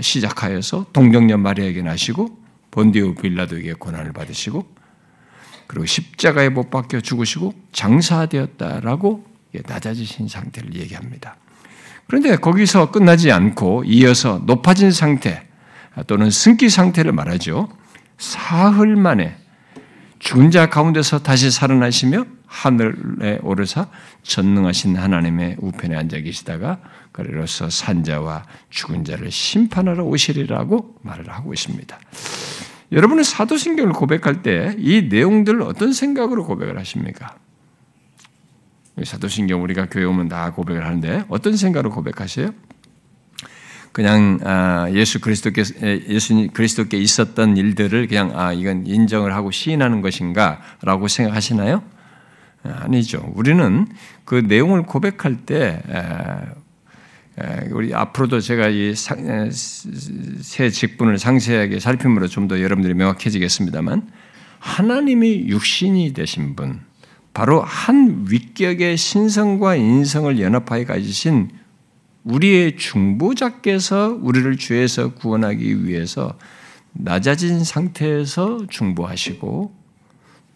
시작하여서 0.00 0.86
동정녀 0.92 1.38
마리아에게 1.38 1.80
나시고 1.80 2.36
본디오 2.70 3.14
빌라도에게 3.14 3.72
고난을 3.74 4.12
받으시고 4.12 4.66
그리고 5.66 5.86
십자가에 5.86 6.48
못 6.48 6.70
박혀 6.70 7.00
죽으시고 7.00 7.54
장사되었다라고 7.72 9.24
낮아지신 9.66 10.28
상태를 10.28 10.74
얘기합니다. 10.74 11.36
그런데 12.06 12.36
거기서 12.36 12.90
끝나지 12.90 13.32
않고 13.32 13.84
이어서 13.86 14.42
높아진 14.44 14.90
상태 14.90 15.46
또는 16.06 16.30
승기 16.30 16.68
상태를 16.68 17.12
말하죠. 17.12 17.68
사흘 18.18 18.96
만에 18.96 19.36
죽은 20.18 20.50
자 20.50 20.68
가운데서 20.68 21.22
다시 21.22 21.50
살아나시며 21.50 22.24
하늘에 22.46 23.38
오르사 23.42 23.88
전능하신 24.22 24.96
하나님의 24.96 25.56
우편에 25.58 25.96
앉아 25.96 26.20
계시다가 26.20 26.78
그리로서 27.12 27.68
산자와 27.68 28.44
죽은 28.70 29.04
자를 29.04 29.30
심판하러 29.30 30.04
오시리라고 30.04 30.96
말을 31.02 31.30
하고 31.30 31.52
있습니다. 31.52 31.98
여러분은 32.92 33.22
사도신경을 33.24 33.92
고백할 33.92 34.42
때 34.42 34.74
이 34.78 35.08
내용들을 35.08 35.62
어떤 35.62 35.92
생각으로 35.92 36.44
고백을 36.44 36.78
하십니까? 36.78 37.36
사도신경 39.02 39.62
우리가 39.62 39.88
교회 39.90 40.04
오면 40.04 40.28
다 40.28 40.52
고백을 40.52 40.84
하는데 40.84 41.24
어떤 41.28 41.56
생각으로 41.56 41.90
고백하세요? 41.90 42.50
그냥 43.92 44.38
아, 44.44 44.88
예수 44.92 45.20
그리스도께 45.20 45.62
예수 46.08 46.48
그리스도께 46.52 46.96
있었던 46.98 47.56
일들을 47.56 48.08
그냥 48.08 48.32
아 48.34 48.52
이건 48.52 48.86
인정을 48.86 49.34
하고 49.34 49.50
시인하는 49.50 50.00
것인가라고 50.00 51.08
생각하시나요? 51.08 51.82
아니죠. 52.64 53.32
우리는 53.34 53.86
그 54.24 54.36
내용을 54.36 54.84
고백할 54.84 55.44
때 55.44 55.82
우리 57.72 57.92
앞으로도 57.94 58.40
제가 58.40 58.68
이 58.68 58.94
새 58.94 60.70
직분을 60.70 61.18
상세하게 61.18 61.80
살핌으로 61.80 62.28
좀 62.28 62.48
더 62.48 62.60
여러분들이 62.60 62.94
명확해지겠습니다만 62.94 64.08
하나님이 64.60 65.46
육신이 65.48 66.12
되신 66.12 66.54
분, 66.56 66.80
바로 67.32 67.60
한 67.62 68.26
윗격의 68.28 68.96
신성과 68.96 69.74
인성을 69.76 70.40
연합하여 70.40 70.84
가지신 70.84 71.50
우리의 72.24 72.76
중보자께서 72.76 74.18
우리를 74.22 74.56
죄에서 74.56 75.14
구원하기 75.14 75.84
위해서 75.84 76.38
낮아진 76.92 77.64
상태에서 77.64 78.66
중보하시고 78.70 79.74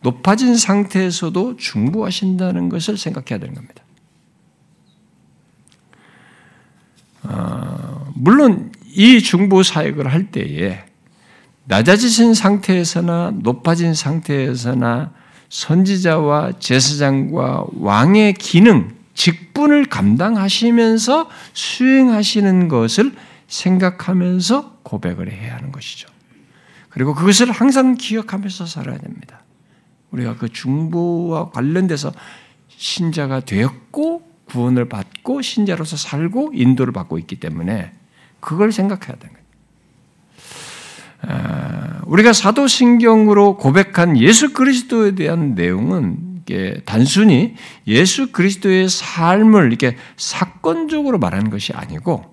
높아진 0.02 0.56
상태에서도 0.56 1.56
중보하신다는 1.56 2.68
것을 2.68 2.96
생각해야 2.96 3.40
되는 3.40 3.54
겁니다. 3.54 3.82
어, 7.28 8.10
물론 8.14 8.72
이 8.86 9.20
중보 9.20 9.62
사역을 9.62 10.10
할 10.10 10.30
때에 10.30 10.82
낮아지신 11.64 12.32
상태에서나 12.32 13.32
높아진 13.42 13.94
상태에서나 13.94 15.12
선지자와 15.50 16.52
제사장과 16.58 17.66
왕의 17.74 18.34
기능, 18.34 18.94
직분을 19.14 19.86
감당하시면서 19.86 21.28
수행하시는 21.52 22.68
것을 22.68 23.12
생각하면서 23.46 24.78
고백을 24.82 25.30
해야 25.30 25.56
하는 25.56 25.70
것이죠. 25.72 26.08
그리고 26.88 27.14
그것을 27.14 27.50
항상 27.50 27.94
기억하면서 27.94 28.66
살아야 28.66 28.98
됩니다. 28.98 29.42
우리가 30.10 30.36
그 30.36 30.48
중보와 30.48 31.50
관련돼서 31.50 32.12
신자가 32.68 33.40
되었고 33.40 34.27
구원을 34.48 34.88
받고 34.88 35.42
신자로서 35.42 35.96
살고 35.96 36.52
인도를 36.54 36.92
받고 36.92 37.18
있기 37.18 37.36
때문에 37.36 37.92
그걸 38.40 38.72
생각해야 38.72 39.16
되는 39.16 39.34
거예요. 39.34 39.48
아, 41.20 42.00
우리가 42.06 42.32
사도신경으로 42.32 43.56
고백한 43.56 44.18
예수 44.18 44.52
그리스도에 44.52 45.14
대한 45.14 45.54
내용은 45.54 46.28
단순히 46.86 47.54
예수 47.86 48.32
그리스도의 48.32 48.88
삶을 48.88 49.66
이렇게 49.66 49.96
사건적으로 50.16 51.18
말하는 51.18 51.50
것이 51.50 51.72
아니고 51.74 52.24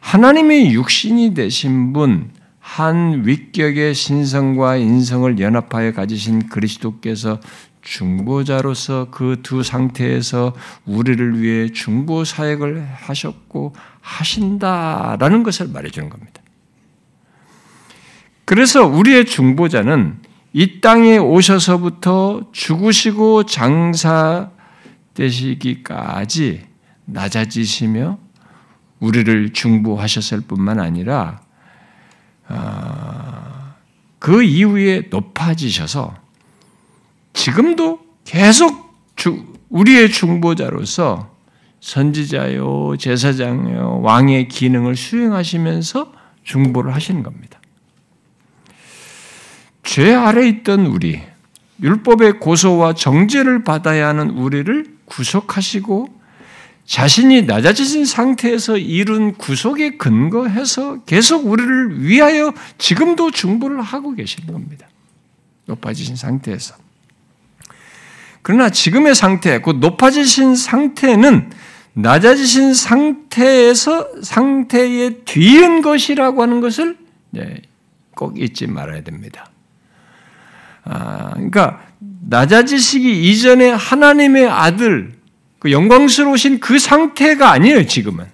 하나님의 0.00 0.72
육신이 0.72 1.34
되신 1.34 1.92
분, 1.92 2.30
한 2.60 3.26
위격의 3.26 3.94
신성과 3.94 4.76
인성을 4.76 5.38
연합하여 5.40 5.92
가지신 5.92 6.48
그리스도께서 6.48 7.40
중보자로서 7.88 9.08
그 9.10 9.36
두 9.42 9.62
상태에서 9.62 10.54
우리를 10.84 11.40
위해 11.40 11.72
중보 11.72 12.24
사역을 12.24 12.86
하셨고 12.86 13.74
하신다라는 14.02 15.42
것을 15.42 15.68
말해주는 15.68 16.10
겁니다. 16.10 16.42
그래서 18.44 18.86
우리의 18.86 19.24
중보자는 19.24 20.18
이 20.52 20.80
땅에 20.80 21.16
오셔서부터 21.18 22.50
죽으시고 22.52 23.44
장사 23.44 24.50
되시기까지 25.14 26.66
낮아지시며 27.06 28.18
우리를 29.00 29.52
중보하셨을 29.52 30.42
뿐만 30.42 30.78
아니라 30.80 31.40
아, 32.48 33.76
그 34.18 34.42
이후에 34.42 35.08
높아지셔서 35.10 36.27
지금도 37.48 38.00
계속 38.24 38.88
우리의 39.70 40.10
중보자로서 40.10 41.34
선지자요, 41.80 42.96
제사장요, 42.98 44.00
왕의 44.02 44.48
기능을 44.48 44.96
수행하시면서 44.96 46.12
중보를 46.44 46.94
하시는 46.94 47.22
겁니다. 47.22 47.58
죄 49.82 50.12
아래 50.12 50.46
있던 50.48 50.86
우리, 50.86 51.22
율법의 51.80 52.40
고소와 52.40 52.94
정죄를 52.94 53.64
받아야 53.64 54.08
하는 54.08 54.30
우리를 54.30 54.84
구속하시고 55.06 56.08
자신이 56.84 57.42
낮아지신 57.42 58.04
상태에서 58.04 58.76
이룬 58.76 59.34
구속에 59.34 59.96
근거해서 59.96 61.02
계속 61.04 61.46
우리를 61.46 62.02
위하여 62.02 62.52
지금도 62.76 63.30
중보를 63.30 63.80
하고 63.80 64.14
계시는 64.14 64.52
겁니다. 64.52 64.86
높아지신 65.66 66.16
상태에서. 66.16 66.87
그러나 68.48 68.70
지금의 68.70 69.14
상태, 69.14 69.60
그 69.60 69.72
높아지신 69.72 70.56
상태는 70.56 71.50
낮아지신 71.92 72.72
상태에서 72.72 74.22
상태에 74.22 75.16
뒤은 75.26 75.82
것이라고 75.82 76.40
하는 76.40 76.62
것을 76.62 76.96
꼭 78.14 78.40
잊지 78.40 78.66
말아야 78.66 79.02
됩니다. 79.02 79.50
아, 80.82 81.32
그러니까 81.34 81.82
낮아지시기 81.98 83.30
이전에 83.30 83.68
하나님의 83.68 84.48
아들, 84.48 85.12
그 85.58 85.70
영광스러우신 85.70 86.60
그 86.60 86.78
상태가 86.78 87.50
아니에요, 87.50 87.86
지금은. 87.86 88.24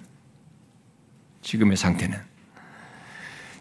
지금의 1.41 1.75
상태는. 1.75 2.17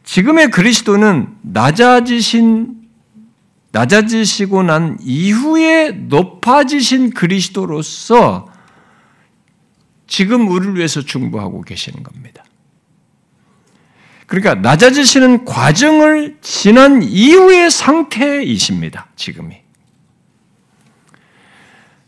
지금의 0.04 0.52
그리스도는 0.52 1.30
낮아지신, 1.42 2.83
낮아지시고 3.74 4.62
난 4.62 4.96
이후에 5.00 5.90
높아지신 5.90 7.10
그리스도로서 7.10 8.46
지금 10.06 10.46
우리를 10.48 10.76
위해서 10.76 11.02
중보하고 11.02 11.62
계시는 11.62 12.04
겁니다. 12.04 12.44
그러니까 14.26 14.54
낮아지시는 14.54 15.44
과정을 15.44 16.38
지난 16.40 17.02
이후의 17.02 17.72
상태이십니다. 17.72 19.08
지금이. 19.16 19.56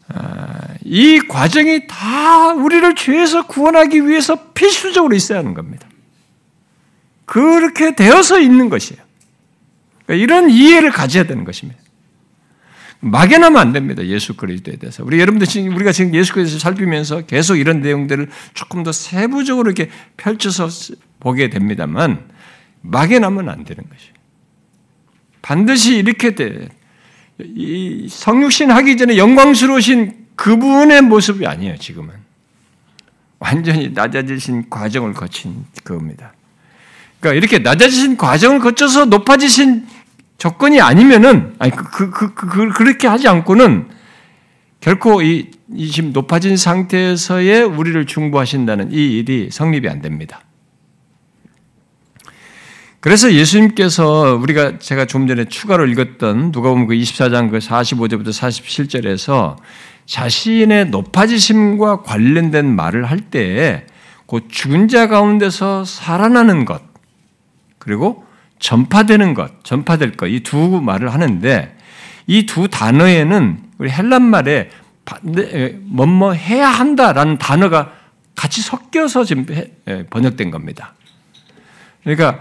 아, 0.08 0.60
이 0.84 1.18
과정이 1.18 1.88
다 1.88 2.52
우리를 2.52 2.94
죄에서 2.94 3.48
구원하기 3.48 4.06
위해서 4.06 4.52
필수적으로 4.52 5.16
있어야 5.16 5.40
하는 5.40 5.52
겁니다. 5.52 5.88
그렇게 7.24 7.96
되어서 7.96 8.38
있는 8.38 8.68
것이에요. 8.68 9.05
그러니까 10.06 10.22
이런 10.22 10.50
이해를 10.50 10.90
가져야 10.90 11.24
되는 11.24 11.44
것입니다. 11.44 11.80
막연하면 13.00 13.60
안 13.60 13.72
됩니다. 13.72 14.04
예수 14.06 14.34
그리스도에 14.36 14.76
대해서. 14.76 15.04
우리 15.04 15.20
여러분들 15.20 15.46
지금 15.46 15.74
우리가 15.74 15.92
지금 15.92 16.14
예수 16.14 16.32
그리스도를 16.32 16.60
살피면서 16.60 17.26
계속 17.26 17.56
이런 17.56 17.80
내용들을 17.80 18.30
조금 18.54 18.82
더 18.82 18.92
세부적으로 18.92 19.70
이렇게 19.70 19.90
펼쳐서 20.16 20.68
보게 21.20 21.50
됩니다만 21.50 22.28
막연하면 22.80 23.48
안 23.48 23.64
되는 23.64 23.84
것이에요. 23.84 24.14
반드시 25.42 25.96
이렇게 25.96 26.34
돼. 26.34 26.68
이 27.38 28.06
성육신 28.08 28.70
하기 28.70 28.96
전에 28.96 29.18
영광스러우신 29.18 30.26
그분의 30.36 31.02
모습이 31.02 31.46
아니에요, 31.46 31.76
지금은. 31.76 32.14
완전히 33.38 33.90
낮아지신 33.90 34.70
과정을 34.70 35.12
거친 35.12 35.64
그겁니다. 35.84 36.32
그러니까 37.20 37.38
이렇게 37.38 37.58
낮아지신 37.58 38.16
과정을 38.16 38.60
거쳐서 38.60 39.06
높아지신 39.06 39.86
조건이 40.38 40.80
아니면은, 40.80 41.54
아니, 41.58 41.72
그, 41.72 41.84
그, 41.90 42.10
그, 42.10 42.34
그, 42.34 42.68
그 42.70 42.82
렇게 42.82 43.06
하지 43.06 43.28
않고는 43.28 43.88
결코 44.80 45.22
이, 45.22 45.50
이 45.74 45.90
지금 45.90 46.12
높아진 46.12 46.56
상태에서의 46.56 47.64
우리를 47.64 48.06
중보하신다는 48.06 48.92
이 48.92 49.18
일이 49.18 49.48
성립이 49.50 49.88
안 49.88 50.00
됩니다. 50.00 50.42
그래서 53.00 53.32
예수님께서 53.32 54.34
우리가 54.34 54.80
제가 54.80 55.06
좀 55.06 55.28
전에 55.28 55.44
추가로 55.44 55.86
읽었던 55.86 56.50
누가 56.50 56.70
보면 56.70 56.88
그 56.88 56.94
24장 56.94 57.50
그 57.50 57.58
45절부터 57.58 58.30
47절에서 58.30 59.56
자신의 60.06 60.90
높아지심과 60.90 62.02
관련된 62.02 62.66
말을 62.66 63.04
할때그 63.04 64.48
죽은 64.48 64.88
자 64.88 65.06
가운데서 65.06 65.84
살아나는 65.84 66.64
것 66.64 66.82
그리고 67.78 68.25
전파되는 68.58 69.34
것, 69.34 69.64
전파될 69.64 70.12
것 70.12 70.28
이 70.28 70.40
두 70.40 70.80
말을 70.80 71.12
하는데 71.12 71.76
이 72.26 72.46
두 72.46 72.68
단어에는 72.68 73.58
우리 73.78 73.90
헬란 73.90 74.22
말에 74.22 74.70
뭐뭐 75.82 76.32
해야 76.32 76.68
한다라는 76.68 77.38
단어가 77.38 77.92
같이 78.34 78.60
섞여서 78.60 79.24
지금 79.24 79.46
번역된 80.10 80.50
겁니다. 80.50 80.94
그러니까 82.02 82.40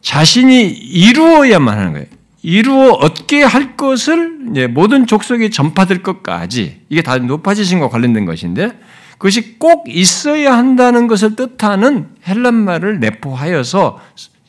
자신이 0.00 0.68
이루어야만 0.68 1.78
하는 1.78 1.92
거예요. 1.92 2.06
이루어 2.42 2.90
얻게 2.92 3.42
할 3.42 3.76
것을 3.76 4.68
모든 4.70 5.06
족속에 5.06 5.50
전파될 5.50 6.02
것까지 6.04 6.82
이게 6.88 7.02
다 7.02 7.18
높아지신과 7.18 7.88
관련된 7.88 8.24
것인데 8.24 8.78
그것이 9.12 9.58
꼭 9.58 9.86
있어야 9.88 10.56
한다는 10.56 11.08
것을 11.08 11.34
뜻하는 11.34 12.08
헬란 12.28 12.54
말을 12.54 13.00
내포하여서 13.00 14.00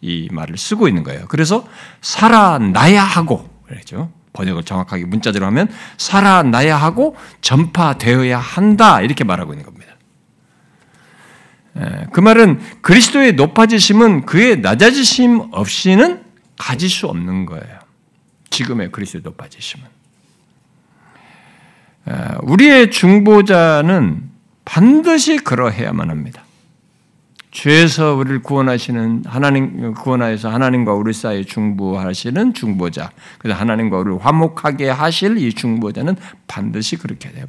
이 0.01 0.27
말을 0.31 0.57
쓰고 0.57 0.87
있는 0.87 1.03
거예요. 1.03 1.25
그래서 1.27 1.67
살아나야 2.01 3.03
하고 3.03 3.49
그랬죠. 3.65 4.11
번역을 4.33 4.63
정확하게 4.63 5.05
문자대로 5.05 5.45
하면 5.47 5.67
살아나야 5.97 6.77
하고 6.77 7.15
전파되어야 7.41 8.37
한다 8.37 9.01
이렇게 9.01 9.23
말하고 9.23 9.53
있는 9.53 9.65
겁니다. 9.65 9.93
예, 11.79 12.07
그 12.11 12.19
말은 12.19 12.59
그리스도의 12.81 13.33
높아지심은 13.33 14.25
그의 14.25 14.61
낮아지심 14.61 15.49
없이는 15.51 16.23
가질 16.57 16.89
수 16.89 17.07
없는 17.07 17.45
거예요. 17.45 17.79
지금의 18.49 18.91
그리스도의 18.91 19.23
높아지심은. 19.23 19.85
예, 22.09 22.13
우리의 22.41 22.91
중보자는 22.91 24.29
반드시 24.65 25.37
그러해야만 25.37 26.09
합니다. 26.09 26.43
죄에서 27.57 28.13
우리를 28.13 28.43
구원하시는 28.43 29.23
하나님 29.25 29.91
구원하여서 29.95 30.47
하나님과 30.47 30.93
우리 30.93 31.11
사이에 31.11 31.43
중보하시는 31.43 32.53
중보자. 32.53 33.09
그래서 33.39 33.59
하나님과 33.59 33.97
우리를 33.97 34.23
화목하게 34.23 34.89
하실 34.89 35.39
이 35.39 35.51
중보자는 35.51 36.17
반드시 36.45 36.97
그렇게 36.97 37.31
돼요. 37.31 37.45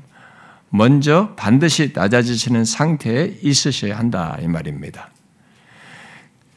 먼저 0.71 1.35
반드시 1.37 1.93
낮아지시는 1.95 2.65
상태에 2.65 3.35
있으셔야 3.43 3.99
한다 3.99 4.39
이 4.41 4.47
말입니다. 4.47 5.11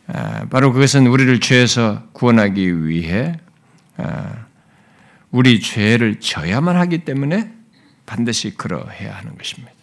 아, 0.07 0.45
바로 0.49 0.71
그것은 0.71 1.07
우리를 1.07 1.41
죄에서 1.41 2.03
구원하기 2.13 2.87
위해 2.87 3.37
아, 3.97 4.45
우리 5.29 5.59
죄를 5.59 6.21
져야만 6.21 6.77
하기 6.77 6.99
때문에 6.99 7.51
반드시 8.05 8.55
그러해야 8.55 9.13
하는 9.13 9.37
것입니다. 9.37 9.80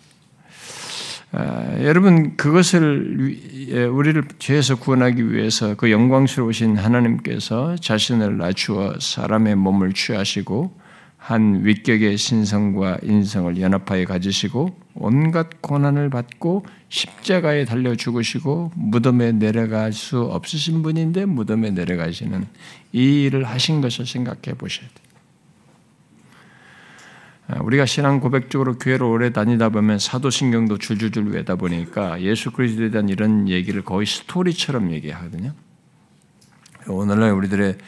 아, 1.30 1.76
여러분 1.82 2.36
그것을 2.36 3.36
예, 3.68 3.84
우리를 3.84 4.22
죄에서 4.38 4.76
구원하기 4.76 5.30
위해서 5.32 5.74
그 5.74 5.90
영광스러우신 5.90 6.78
하나님께서 6.78 7.76
자신을 7.76 8.38
낮추어 8.38 8.94
사람의 8.98 9.56
몸을 9.56 9.92
취하시고 9.92 10.72
한 11.18 11.66
위격의 11.66 12.16
신성과 12.16 13.00
인성을 13.02 13.60
연합하여 13.60 14.06
가지시고 14.06 14.74
온갖 14.94 15.60
고난을 15.60 16.08
받고 16.08 16.64
십자가에 16.88 17.66
달려 17.66 17.94
죽으시고 17.94 18.72
무덤에 18.74 19.32
내려갈 19.32 19.92
수 19.92 20.22
없으신 20.22 20.82
분인데 20.82 21.26
무덤에 21.26 21.72
내려가시는 21.72 22.46
이 22.92 23.24
일을 23.24 23.44
하신 23.44 23.82
것을 23.82 24.06
생각해 24.06 24.56
보셔야 24.56 24.88
돼요. 24.88 25.07
아, 27.50 27.62
우리가 27.62 27.86
신앙 27.86 28.20
고백적으로 28.20 28.76
교회를 28.76 29.06
오래 29.06 29.32
다니다 29.32 29.70
보면 29.70 29.98
사도신경도 29.98 30.76
줄줄줄 30.76 31.30
외다 31.30 31.56
보니까 31.56 32.20
예수 32.20 32.50
그리스도에 32.50 32.90
대한 32.90 33.08
이런 33.08 33.48
얘기를 33.48 33.82
거의 33.82 34.06
스토리처럼 34.06 34.92
얘기하거든요. 34.92 35.54
오늘날 36.88 37.32
우리들의 37.32 37.78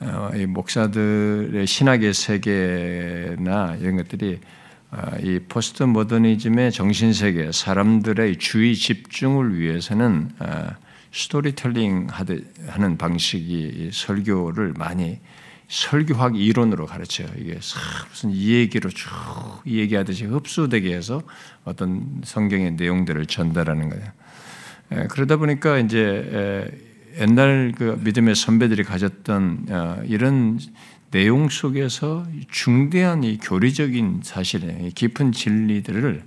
어, 0.00 0.30
목사들의 0.48 1.66
신학의 1.66 2.12
세계나 2.12 3.76
이런 3.80 3.96
것들이 3.96 4.38
어, 4.90 5.16
이 5.22 5.40
포스트 5.48 5.82
모더니즘의 5.82 6.70
정신 6.70 7.14
세계, 7.14 7.52
사람들의 7.52 8.36
주의 8.36 8.74
집중을 8.74 9.58
위해서는 9.58 10.30
어, 10.40 10.68
스토리텔링 11.12 12.08
하는 12.66 12.98
방식이 12.98 13.90
설교를 13.94 14.74
많이 14.76 15.20
설교학 15.70 16.36
이론으로 16.36 16.84
가르쳐요. 16.84 17.28
이게 17.38 17.54
무슨 18.10 18.30
이 18.30 18.54
얘기로 18.54 18.90
쭉 18.90 19.08
얘기하듯이 19.64 20.24
흡수되게 20.24 20.92
해서 20.92 21.22
어떤 21.64 22.20
성경의 22.24 22.72
내용들을 22.72 23.24
전달하는 23.26 23.88
거예요. 23.88 25.08
그러다 25.10 25.36
보니까 25.36 25.78
이제 25.78 26.68
옛날 27.20 27.72
그 27.76 28.00
믿음의 28.02 28.34
선배들이 28.34 28.82
가졌던 28.82 29.66
어, 29.70 30.02
이런 30.06 30.58
내용 31.12 31.48
속에서 31.48 32.26
중대한 32.50 33.22
이 33.22 33.38
교리적인 33.38 34.20
사실의 34.24 34.90
깊은 34.94 35.32
진리들을 35.32 36.24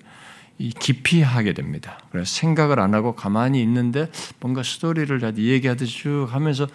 깊이 0.79 1.21
하게 1.21 1.53
됩니다. 1.53 1.99
그래서 2.11 2.33
생각을 2.33 2.79
안 2.79 2.93
하고 2.93 3.15
가만히 3.15 3.61
있는데 3.61 4.09
뭔가 4.39 4.63
스토리를 4.63 5.21
얘기하듯이 5.37 5.99
쭉 5.99 6.27
하면서 6.29 6.67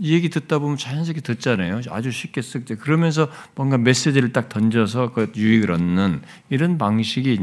이 0.00 0.12
얘기 0.12 0.28
듣다 0.28 0.58
보면 0.58 0.76
자연스럽게 0.76 1.20
듣잖아요. 1.20 1.80
아주 1.90 2.10
쉽게 2.10 2.40
쓱 2.40 2.80
그러면서 2.80 3.30
뭔가 3.54 3.78
메시지를 3.78 4.32
딱 4.32 4.48
던져서 4.48 5.12
그 5.12 5.30
유익을 5.36 5.70
얻는 5.70 6.22
이런 6.50 6.78
방식이 6.78 7.38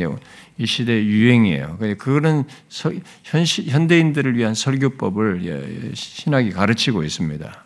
이 0.58 0.66
시대의 0.66 1.08
유행이에요. 1.08 1.78
그거는 1.98 2.44
현대인들을 3.24 4.36
위한 4.38 4.54
설교법을 4.54 5.46
예, 5.46 5.92
신학이 5.94 6.52
가르치고 6.52 7.04
있습니다. 7.04 7.64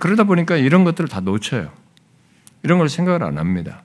그러다 0.00 0.24
보니까 0.24 0.56
이런 0.56 0.82
것들을 0.82 1.08
다 1.08 1.20
놓쳐요. 1.20 1.70
이런 2.64 2.78
걸 2.78 2.88
생각을 2.88 3.22
안 3.22 3.38
합니다. 3.38 3.84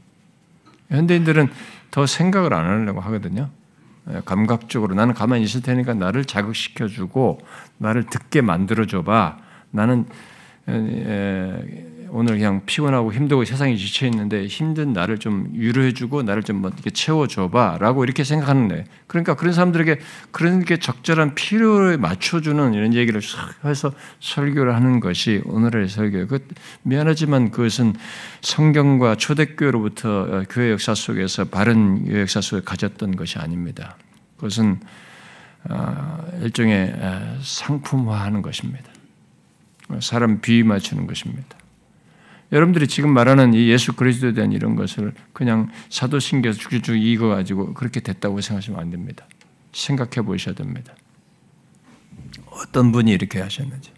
현대인들은 0.90 1.50
더 1.92 2.08
생각을 2.08 2.56
안 2.56 2.66
하려고 2.66 3.02
하거든요. 3.02 3.52
예, 4.10 4.22
감각적으로 4.26 4.96
나는 4.96 5.14
가만히 5.14 5.44
있을 5.44 5.62
테니까 5.62 5.94
나를 5.94 6.26
자극시켜주고 6.26 7.40
나를 7.78 8.08
듣게 8.08 8.42
만들어줘봐. 8.42 9.46
나는 9.72 10.06
오늘 12.10 12.36
그냥 12.36 12.62
피곤하고 12.66 13.14
힘들고 13.14 13.46
세상에 13.46 13.76
지쳐 13.76 14.06
있는데 14.06 14.48
힘든 14.48 14.94
나를 14.94 15.18
좀 15.18 15.50
위로해주고 15.54 16.24
나를 16.24 16.44
좀뭐 16.44 16.72
이렇게 16.74 16.90
채워줘봐라고 16.90 18.04
이렇게 18.04 18.24
생각하는데 18.24 18.86
그러니까 19.08 19.36
그런 19.36 19.54
사람들에게 19.54 20.00
그런 20.32 20.64
게 20.64 20.78
적절한 20.78 21.36
필요에 21.36 21.98
맞춰주는 21.98 22.74
이런 22.74 22.94
얘기를 22.94 23.22
해서 23.66 23.92
설교를 24.20 24.76
하는 24.76 25.00
것이 25.00 25.42
오늘의 25.46 25.90
설교예요. 25.90 26.28
그 26.28 26.46
미안하지만 26.84 27.52
그것은 27.52 27.94
성경과 28.42 29.16
초대교회로부터 29.16 30.22
어, 30.22 30.44
교회 30.50 30.72
역사 30.72 30.96
속에서 30.96 31.46
바른 31.46 32.12
역사 32.14 32.42
속에 32.42 32.62
가졌던 32.64 33.16
것이 33.16 33.38
아닙니다. 33.40 33.98
그것은 34.38 34.80
어, 35.70 36.26
일종의 36.42 36.96
상품화하는 37.42 38.42
것입니다. 38.42 38.97
사람 40.02 40.42
비위 40.42 40.64
맞추는 40.64 41.08
것입니다. 41.08 41.58
여러분들이 42.52 42.88
지금 42.88 43.14
말하는 43.14 43.54
이 43.54 43.68
예수 43.70 43.94
그리스도에 43.94 44.34
대한 44.34 44.52
이런 44.52 44.76
것을 44.76 45.14
그냥 45.34 45.70
사도신경에서 45.90 46.60
쭉쭉 46.60 46.98
읽어 46.98 47.28
가지고 47.28 47.74
그렇게 47.74 48.00
됐다고 48.00 48.40
생각하시면 48.40 48.80
안 48.80 48.90
됩니다. 48.90 49.28
생각해 49.74 50.26
보셔야 50.26 50.56
됩니다. 50.56 50.94
어떤 52.50 52.92
분이 52.92 53.12
이렇게 53.12 53.42
하셨는지 53.42 53.92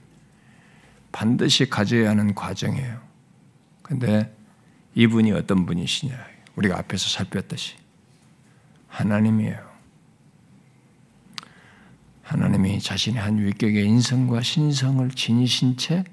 반드시 1.12 1.70
가져야 1.70 2.10
하는 2.10 2.34
과정이에요. 2.34 3.00
근데 3.84 4.36
이분이 4.96 5.32
어떤 5.32 5.66
분이시냐? 5.66 6.16
우리가 6.56 6.78
앞에서 6.80 7.08
살폈듯이 7.10 7.76
하나님이에요. 8.88 9.69
하나님이 12.30 12.80
자신의 12.80 13.20
한 13.20 13.40
위격의 13.40 13.84
인성과 13.86 14.42
신성을 14.42 15.10
지니신 15.10 15.78
채 15.78 16.04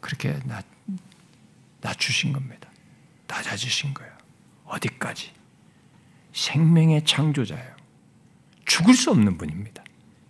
그렇게 0.00 0.36
낮, 0.44 0.64
낮추신 1.80 2.32
겁니다. 2.32 2.68
낮아지신 3.28 3.94
거예요. 3.94 4.12
어디까지? 4.64 5.30
생명의 6.32 7.04
창조자예요. 7.04 7.76
죽을 8.64 8.94
수 8.94 9.12
없는 9.12 9.38
분입니다. 9.38 9.84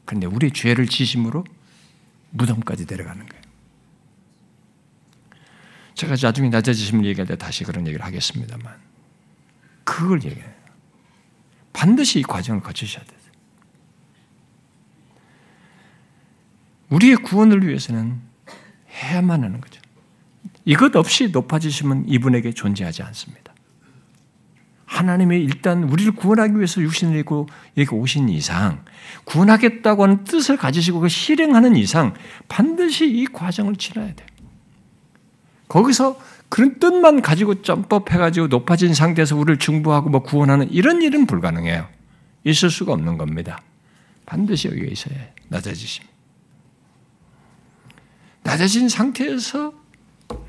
그런데 0.04 0.26
우리 0.26 0.52
죄를 0.52 0.86
지심으로 0.86 1.46
무덤까지 2.32 2.84
내려가는 2.86 3.26
거예요. 3.26 3.42
제가 5.94 6.16
나중에 6.20 6.50
낮아지심을 6.50 7.06
얘기할 7.06 7.26
때 7.26 7.36
다시 7.36 7.64
그런 7.64 7.86
얘기를 7.86 8.04
하겠습니다만 8.04 8.78
그걸 9.84 10.22
얘기해요. 10.22 10.52
반드시 11.72 12.20
이 12.20 12.22
과정을 12.22 12.60
거치셔야 12.60 13.02
돼요. 13.04 13.19
우리의 16.90 17.16
구원을 17.16 17.66
위해서는 17.66 18.20
해야만 18.90 19.42
하는 19.42 19.60
거죠. 19.60 19.80
이것 20.64 20.94
없이 20.94 21.28
높아지시면 21.28 22.04
이분에게 22.08 22.52
존재하지 22.52 23.02
않습니다. 23.02 23.54
하나님이 24.84 25.38
일단 25.38 25.84
우리를 25.84 26.12
구원하기 26.12 26.56
위해서 26.56 26.80
육신을 26.80 27.16
입고 27.20 27.48
이렇게 27.76 27.94
오신 27.94 28.28
이상, 28.28 28.84
구원하겠다고 29.24 30.02
하는 30.02 30.24
뜻을 30.24 30.56
가지시고 30.56 31.00
그 31.00 31.08
실행하는 31.08 31.76
이상, 31.76 32.12
반드시 32.48 33.08
이 33.08 33.24
과정을 33.26 33.76
지나야 33.76 34.14
돼요. 34.14 34.26
거기서 35.68 36.20
그런 36.48 36.80
뜻만 36.80 37.22
가지고 37.22 37.62
점법해가지고 37.62 38.48
높아진 38.48 38.92
상태에서 38.92 39.36
우리를 39.36 39.58
중보하고 39.60 40.10
뭐 40.10 40.22
구원하는 40.22 40.68
이런 40.72 41.00
일은 41.00 41.26
불가능해요. 41.26 41.86
있을 42.42 42.68
수가 42.68 42.92
없는 42.92 43.16
겁니다. 43.16 43.62
반드시 44.26 44.66
여기에 44.66 44.88
있어야 44.88 45.16
낮아지십니다. 45.48 46.19
낮아진 48.50 48.88
상태에서 48.88 49.72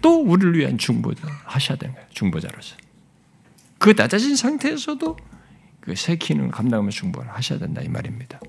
또 0.01 0.23
우리를 0.23 0.57
위한 0.57 0.79
중보자 0.79 1.21
하셔야 1.45 1.77
되는 1.77 1.93
거예요. 1.93 2.07
중보자로서. 2.11 2.75
그 3.77 3.93
낮아진 3.95 4.35
상태에서도 4.35 5.17
그새 5.81 6.15
기능을 6.15 6.49
감당하면서 6.49 6.95
중보를 6.95 7.29
하셔야 7.31 7.59
된다 7.59 7.81
이 7.83 7.87
말입니다. 7.87 8.39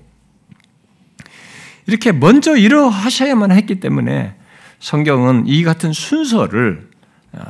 이렇게 1.85 2.11
먼저 2.11 2.55
이러하셔야만 2.55 3.51
했기 3.51 3.79
때문에 3.79 4.35
성경은 4.79 5.45
이 5.45 5.63
같은 5.63 5.93
순서를 5.93 6.89
어, 7.33 7.41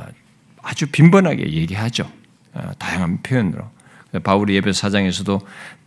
아주 0.62 0.86
빈번하게 0.90 1.52
얘기하죠. 1.52 2.10
어, 2.52 2.70
다양한 2.78 3.22
표현으로. 3.22 3.70
바울이 4.22 4.54
예배 4.56 4.72
사장에서도 4.74 5.40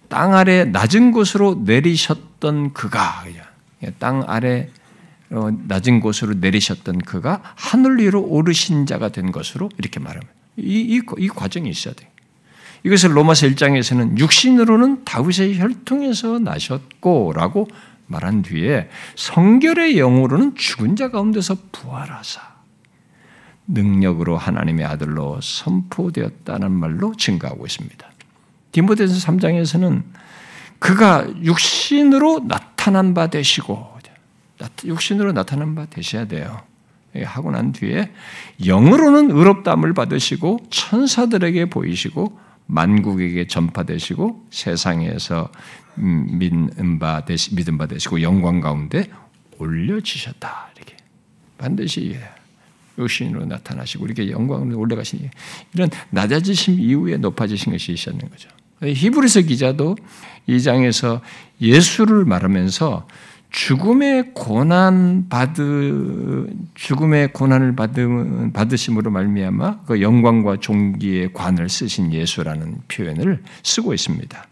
땅 0.09 0.33
아래 0.33 0.65
낮은 0.65 1.11
곳으로 1.11 1.61
내리셨던 1.63 2.73
그가 2.73 3.23
땅 3.99 4.23
아래 4.27 4.69
어, 4.69 4.86
낮은 5.29 5.99
곳으로 5.99 6.35
내리셨던 6.35 6.99
그가 6.99 7.41
하늘 7.55 7.99
위로 7.99 8.21
오르신 8.21 8.85
자가 8.85 9.09
된 9.09 9.31
것으로 9.31 9.69
이렇게 9.77 9.99
말합니다. 9.99 10.33
이, 10.57 10.79
이, 10.97 11.01
이 11.17 11.27
과정이 11.27 11.69
있어야 11.69 11.93
돼요. 11.93 12.09
이것을 12.83 13.15
로마서 13.15 13.47
1장에서는 13.47 14.17
육신으로는 14.17 15.03
다윗의 15.03 15.59
혈통에서 15.59 16.39
나셨고라고 16.39 17.67
말한 18.07 18.43
뒤에 18.43 18.89
성결의 19.15 19.97
영으로는 19.97 20.55
죽은 20.55 20.95
자 20.95 21.09
가운데서 21.09 21.57
부활하사 21.71 22.41
능력으로 23.67 24.37
하나님의 24.37 24.85
아들로 24.85 25.39
선포되었다는 25.41 26.71
말로 26.71 27.13
증가하고 27.15 27.65
있습니다. 27.65 28.07
디모데서 28.71 29.27
3장에서는 29.27 30.03
그가 30.79 31.27
육신으로 31.43 32.47
나타난 32.47 33.13
바 33.13 33.27
되시고 33.27 33.96
육신으로 34.83 35.33
나타난 35.33 35.75
바 35.75 35.85
되셔야 35.85 36.25
돼요. 36.25 36.61
예, 37.15 37.23
하고 37.23 37.51
난 37.51 37.71
뒤에 37.71 38.11
영으로는 38.65 39.31
의롭다함을 39.31 39.93
받으시고 39.93 40.59
천사들에게 40.69 41.69
보이시고 41.69 42.37
만국에게 42.67 43.47
전파되시고 43.47 44.47
세상에서 44.49 45.49
음, 45.99 46.37
믿음 46.37 46.99
바 46.99 47.25
되시, 47.25 47.55
믿음 47.55 47.77
바 47.77 47.87
되시고 47.87 48.21
영광 48.21 48.61
가운데 48.61 49.09
올려지셨다 49.57 50.71
이렇게 50.75 50.95
반드시 51.57 52.17
육신으로 52.97 53.45
나타나시고 53.45 54.05
이렇게 54.05 54.29
영광으로 54.29 54.77
올라가시니 54.77 55.29
이런 55.73 55.89
낮아지심 56.09 56.79
이후에 56.79 57.17
높아지신 57.17 57.71
것이 57.71 57.93
있었는 57.93 58.29
거죠. 58.29 58.49
히브리서 58.81 59.41
기자도 59.41 59.95
이 60.45 60.61
장에서 60.61 61.21
예수를 61.61 62.25
말하면서 62.25 63.07
죽음의 63.57 64.33
고난 64.35 65.29
받으 65.29 66.47
죽음의 66.75 67.33
고난을 67.33 67.75
받으, 67.75 68.51
받으심으로 68.53 69.09
말미암아 69.09 69.79
그 69.87 69.99
영광과 69.99 70.57
종기의 70.57 71.33
관을 71.33 71.67
쓰신 71.67 72.13
예수라는 72.13 72.75
표현을 72.87 73.41
쓰고 73.63 73.95
있습니다. 73.95 74.47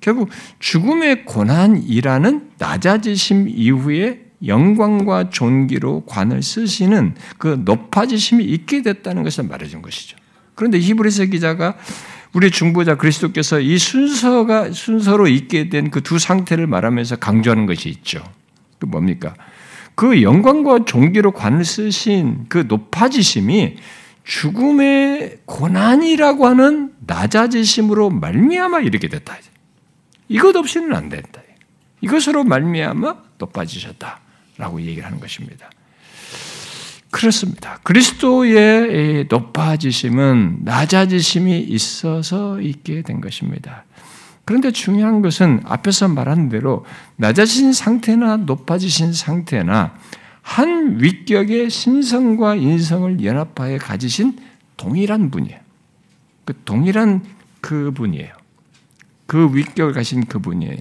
결국 0.00 0.30
죽음의 0.58 1.26
고난이라는 1.26 2.50
낮아지심 2.56 3.50
이후에 3.50 4.24
영광과 4.46 5.28
존귀로 5.28 6.06
관을 6.06 6.42
쓰시는 6.42 7.14
그 7.36 7.60
높아지심이 7.62 8.42
있게 8.42 8.80
됐다는 8.80 9.22
것을 9.22 9.44
말해준 9.44 9.82
것이죠. 9.82 10.16
그런데 10.54 10.80
히브리서 10.80 11.26
기자가 11.26 11.76
우리 12.32 12.50
중보자 12.50 12.94
그리스도께서 12.96 13.60
이 13.60 13.76
순서가 13.76 14.72
순서로 14.72 15.28
있게 15.28 15.68
된 15.68 15.90
그 15.90 16.00
두 16.00 16.18
상태를 16.18 16.66
말하면서 16.66 17.16
강조하는 17.16 17.66
것이 17.66 17.90
있죠. 17.90 18.24
그 18.78 18.86
뭡니까? 18.86 19.34
그 19.94 20.22
영광과 20.22 20.84
존귀로 20.84 21.32
관을 21.32 21.64
쓰신 21.64 22.46
그 22.48 22.66
높아지심이 22.68 23.76
죽음의 24.24 25.38
고난이라고 25.46 26.46
하는 26.46 26.92
낮아지심으로 27.06 28.10
말미암아 28.10 28.80
이렇게 28.80 29.08
됐다. 29.08 29.38
이것 30.28 30.54
없이는 30.54 30.94
안 30.94 31.08
된다. 31.08 31.40
이것으로 32.02 32.44
말미암아 32.44 33.16
높아지셨다라고 33.38 34.80
얘기를 34.82 35.04
하는 35.04 35.18
것입니다. 35.18 35.70
그렇습니다. 37.10 37.78
그리스도의 37.82 39.26
높아지심은 39.30 40.58
낮아지심이 40.64 41.60
있어서 41.60 42.60
있게 42.60 43.00
된 43.00 43.22
것입니다. 43.22 43.85
그런데 44.46 44.70
중요한 44.70 45.22
것은 45.22 45.60
앞에서 45.64 46.08
말한 46.08 46.48
대로 46.48 46.86
낮아진 47.16 47.72
상태나 47.72 48.36
높아지신 48.36 49.12
상태나 49.12 49.94
한 50.40 51.02
위격의 51.02 51.68
신성과 51.68 52.54
인성을 52.54 53.24
연합하여 53.24 53.78
가지신 53.78 54.38
동일한 54.76 55.32
분이에요. 55.32 55.58
그 56.44 56.54
동일한 56.64 57.24
그 57.60 57.90
분이에요. 57.90 58.32
그 59.26 59.50
위격을 59.52 59.92
가신 59.92 60.24
그 60.26 60.38
분이에요. 60.38 60.76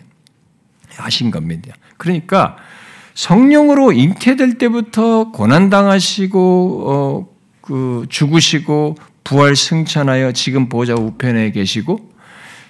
하신 0.98 1.32
겁니다. 1.32 1.74
그러니까 1.98 2.58
성령으로 3.16 3.94
잉태될 3.94 4.60
때부터 4.60 5.32
고난당하시고 5.32 6.84
어, 6.88 7.28
그 7.62 8.06
죽으시고 8.10 8.96
부활 9.24 9.56
승천하여 9.56 10.34
지금 10.34 10.70
보좌 10.70 10.94
우편에 10.94 11.50
계시고 11.50 12.15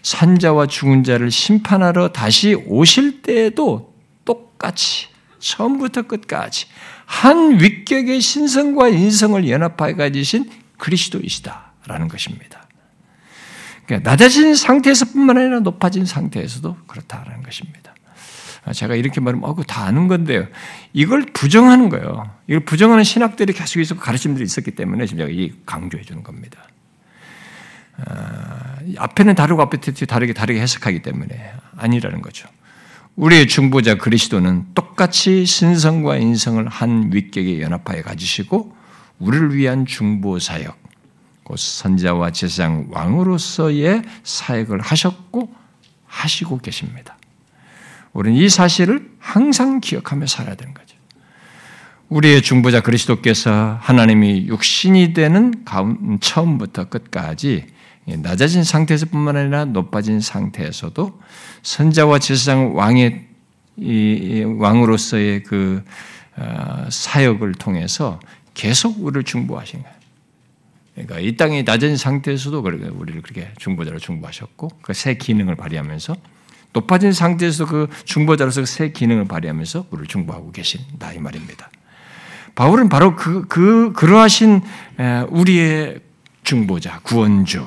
산자와 0.05 0.67
죽은 0.67 1.03
자를 1.03 1.31
심판하러 1.31 2.09
다시 2.09 2.53
오실 2.53 3.23
때에도 3.23 3.95
똑같이 4.23 5.07
처음부터 5.39 6.03
끝까지 6.03 6.67
한 7.05 7.59
위격의 7.59 8.21
신성과 8.21 8.89
인성을 8.89 9.49
연합하여 9.49 9.95
가지신 9.95 10.51
그리스도이시다라는 10.77 12.07
것입니다. 12.07 12.67
그러니까 13.87 14.07
낮아진 14.11 14.53
상태에서뿐만 14.53 15.39
아니라 15.39 15.59
높아진 15.61 16.05
상태에서도 16.05 16.77
그렇다라는 16.85 17.41
것입니다. 17.41 17.95
아, 18.63 18.73
제가 18.73 18.93
이렇게 18.93 19.21
말하면 19.21 19.49
어, 19.49 19.55
다 19.63 19.85
아는 19.85 20.07
건데요. 20.07 20.47
이걸 20.93 21.25
부정하는 21.25 21.89
거예요. 21.89 22.29
이걸 22.47 22.59
부정하는 22.59 23.03
신학들이 23.03 23.53
계속 23.53 23.79
있었고 23.79 24.01
가르침들이 24.01 24.45
있었기 24.45 24.71
때문에 24.71 25.07
지금 25.07 25.19
제가 25.19 25.31
이 25.31 25.51
강조해 25.65 26.03
주는 26.03 26.21
겁니다. 26.21 26.67
아, 28.05 28.77
앞에는 28.97 29.35
다르고 29.35 29.61
앞에 29.61 29.77
다르게 30.05 30.33
다르게 30.33 30.59
해석하기 30.59 31.01
때문에 31.01 31.53
아니라는 31.77 32.21
거죠. 32.21 32.47
우리의 33.15 33.47
중보자 33.47 33.95
그리스도는 33.95 34.65
똑같이 34.73 35.45
신성과 35.45 36.17
인성을 36.17 36.67
한 36.67 37.11
윗격에 37.13 37.61
연합하여 37.61 38.01
가지시고 38.01 38.75
우리를 39.19 39.55
위한 39.55 39.85
중보 39.85 40.37
사역, 40.39 40.77
곧 41.43 41.57
선자와 41.57 42.31
제사장 42.31 42.87
왕으로서의 42.89 44.01
사역을 44.23 44.81
하셨고 44.81 45.53
하시고 46.07 46.57
계십니다. 46.57 47.17
우리는 48.11 48.37
이 48.37 48.49
사실을 48.49 49.09
항상 49.19 49.79
기억하며 49.79 50.27
살아야 50.27 50.55
되는 50.55 50.73
거죠. 50.73 50.95
우리의 52.09 52.41
중보자 52.41 52.81
그리스도께서 52.81 53.77
하나님이 53.81 54.47
육신이 54.47 55.13
되는 55.13 55.53
처음부터 56.19 56.85
끝까지 56.85 57.67
낮아진 58.05 58.63
상태에서뿐만 58.63 59.35
아니라 59.35 59.65
높아진 59.65 60.19
상태에서도 60.19 61.19
선자와 61.63 62.19
제사장 62.19 62.75
왕의 62.75 63.25
왕으로서의 64.57 65.43
그 65.43 65.83
어, 66.37 66.87
사역을 66.89 67.53
통해서 67.53 68.19
계속 68.53 69.03
우리를 69.03 69.23
중보하신 69.23 69.81
거예요. 69.81 69.95
그러니까 70.93 71.19
이 71.19 71.35
땅이 71.35 71.63
낮은 71.63 71.97
상태에서도 71.97 72.59
우리를 72.59 73.21
그렇게 73.21 73.51
중보자로 73.57 73.99
중보하셨고 73.99 74.69
그 74.81 74.93
새 74.93 75.15
기능을 75.15 75.55
발휘하면서 75.55 76.15
높아진 76.73 77.13
상태에서 77.13 77.65
그 77.65 77.87
중보자로서 78.03 78.65
새 78.65 78.91
기능을 78.91 79.25
발휘하면서 79.25 79.87
우리를 79.91 80.07
중보하고 80.07 80.51
계신다 80.51 81.13
이 81.13 81.19
말입니다. 81.19 81.69
바울은 82.53 82.89
바로 82.89 83.15
그, 83.15 83.45
그 83.47 83.91
그러하신 83.93 84.61
우리의 85.29 85.99
중보자, 86.43 86.99
구원주, 87.03 87.65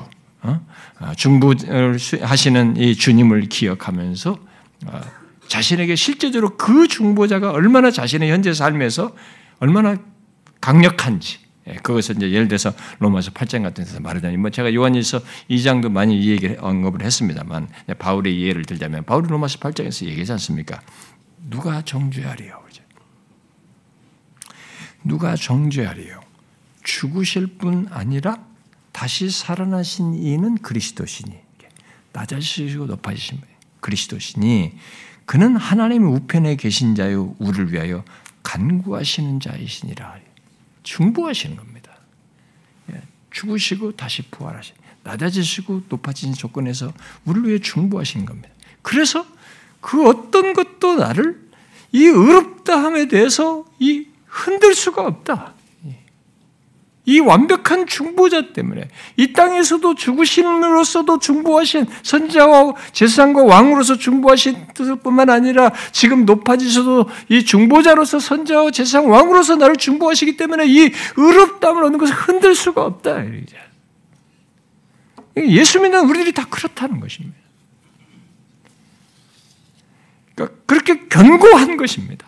중보하시는 1.15 2.77
이 2.77 2.95
주님을 2.95 3.49
기억하면서 3.49 4.39
어, 4.85 5.01
자신에게 5.47 5.95
실제적으로 5.95 6.57
그 6.57 6.87
중보자가 6.87 7.51
얼마나 7.51 7.91
자신의 7.91 8.29
현재 8.29 8.53
삶에서 8.53 9.15
얼마나 9.59 9.97
강력한지 10.61 11.39
예, 11.67 11.73
그것을 11.75 12.17
이제 12.17 12.31
예를 12.31 12.47
들어서 12.47 12.73
로마서 12.99 13.31
8장 13.31 13.63
같은 13.63 13.83
데서 13.83 13.99
말하자니 13.99 14.37
뭐 14.37 14.49
제가 14.49 14.73
요한일서 14.73 15.21
2장도 15.49 15.91
많이 15.91 16.19
이 16.19 16.29
얘기를 16.31 16.57
언급을 16.59 17.03
했습니다만 17.03 17.69
바울의 17.97 18.41
예를 18.41 18.65
들자면 18.65 19.03
바울이 19.03 19.27
로마서 19.27 19.59
8장에서 19.59 20.05
얘기하지 20.05 20.33
않습니까? 20.33 20.81
누가 21.49 21.81
정죄하리요? 21.81 22.69
누가 25.03 25.35
정죄하리요? 25.35 26.19
죽으실 26.83 27.47
뿐 27.57 27.87
아니라 27.89 28.48
다시 28.99 29.29
살아나신 29.29 30.13
이는 30.15 30.57
그리스도시니 30.57 31.33
낮아지시고 32.11 32.85
높아지신 32.85 33.39
그리스도시니 33.79 34.73
그는 35.25 35.55
하나님의 35.55 36.11
우편에 36.15 36.57
계신 36.57 36.95
자요 36.95 37.33
우리를 37.39 37.71
위하여 37.71 38.03
간구하시는 38.43 39.39
자이시니라 39.39 40.17
중보하시는 40.83 41.55
겁니다. 41.55 41.93
예, 42.91 43.01
죽으시고 43.31 43.93
다시 43.95 44.23
부활하신 44.23 44.75
낮아지시고 45.03 45.83
높아진 45.87 46.33
조건에서 46.33 46.91
우리를 47.23 47.47
위해 47.47 47.59
중보하시는 47.59 48.25
겁니다. 48.25 48.49
그래서 48.81 49.25
그 49.79 50.09
어떤 50.09 50.51
것도 50.53 50.95
나를 50.97 51.49
이 51.93 52.03
의롭다함에 52.03 53.07
대해서 53.07 53.63
이 53.79 54.07
흔들 54.25 54.75
수가 54.75 55.07
없다. 55.07 55.53
이 57.05 57.19
완벽한 57.19 57.87
중보자 57.87 58.53
때문에 58.53 58.87
이 59.17 59.33
땅에서도 59.33 59.95
죽으심으로써도 59.95 61.17
중보하신 61.19 61.87
선자와 62.03 62.73
제사장과 62.91 63.43
왕으로서 63.43 63.97
중보하신 63.97 64.67
뜻뿐만 64.75 65.29
아니라 65.29 65.71
지금 65.91 66.25
높아지셔도 66.25 67.09
이 67.29 67.43
중보자로서 67.43 68.19
선자와 68.19 68.71
제사장 68.71 69.09
왕으로서 69.09 69.55
나를 69.55 69.77
중보하시기 69.77 70.37
때문에 70.37 70.65
이 70.67 70.91
의롭담을 71.17 71.83
얻는 71.85 71.97
것을 71.97 72.13
흔들 72.13 72.53
수가 72.53 72.85
없다. 72.85 73.23
예수 75.37 75.79
믿는 75.79 76.07
우리들이 76.09 76.33
다 76.33 76.45
그렇다는 76.49 76.99
것입니다. 76.99 77.37
그러니까 80.35 80.57
그렇게 80.65 81.07
견고한 81.07 81.77
것입니다. 81.77 82.27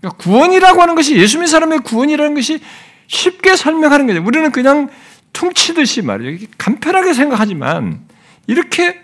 그러니까 0.00 0.22
구원이라고 0.22 0.80
하는 0.82 0.94
것이 0.94 1.16
예수 1.16 1.38
믿는 1.38 1.48
사람의 1.48 1.80
구원이라는 1.80 2.34
것이 2.34 2.60
쉽게 3.06 3.56
설명하는 3.56 4.06
거죠. 4.06 4.22
우리는 4.24 4.50
그냥 4.50 4.88
퉁치듯이 5.32 6.02
말이죠. 6.02 6.46
간편하게 6.58 7.12
생각하지만 7.14 8.00
이렇게 8.46 9.00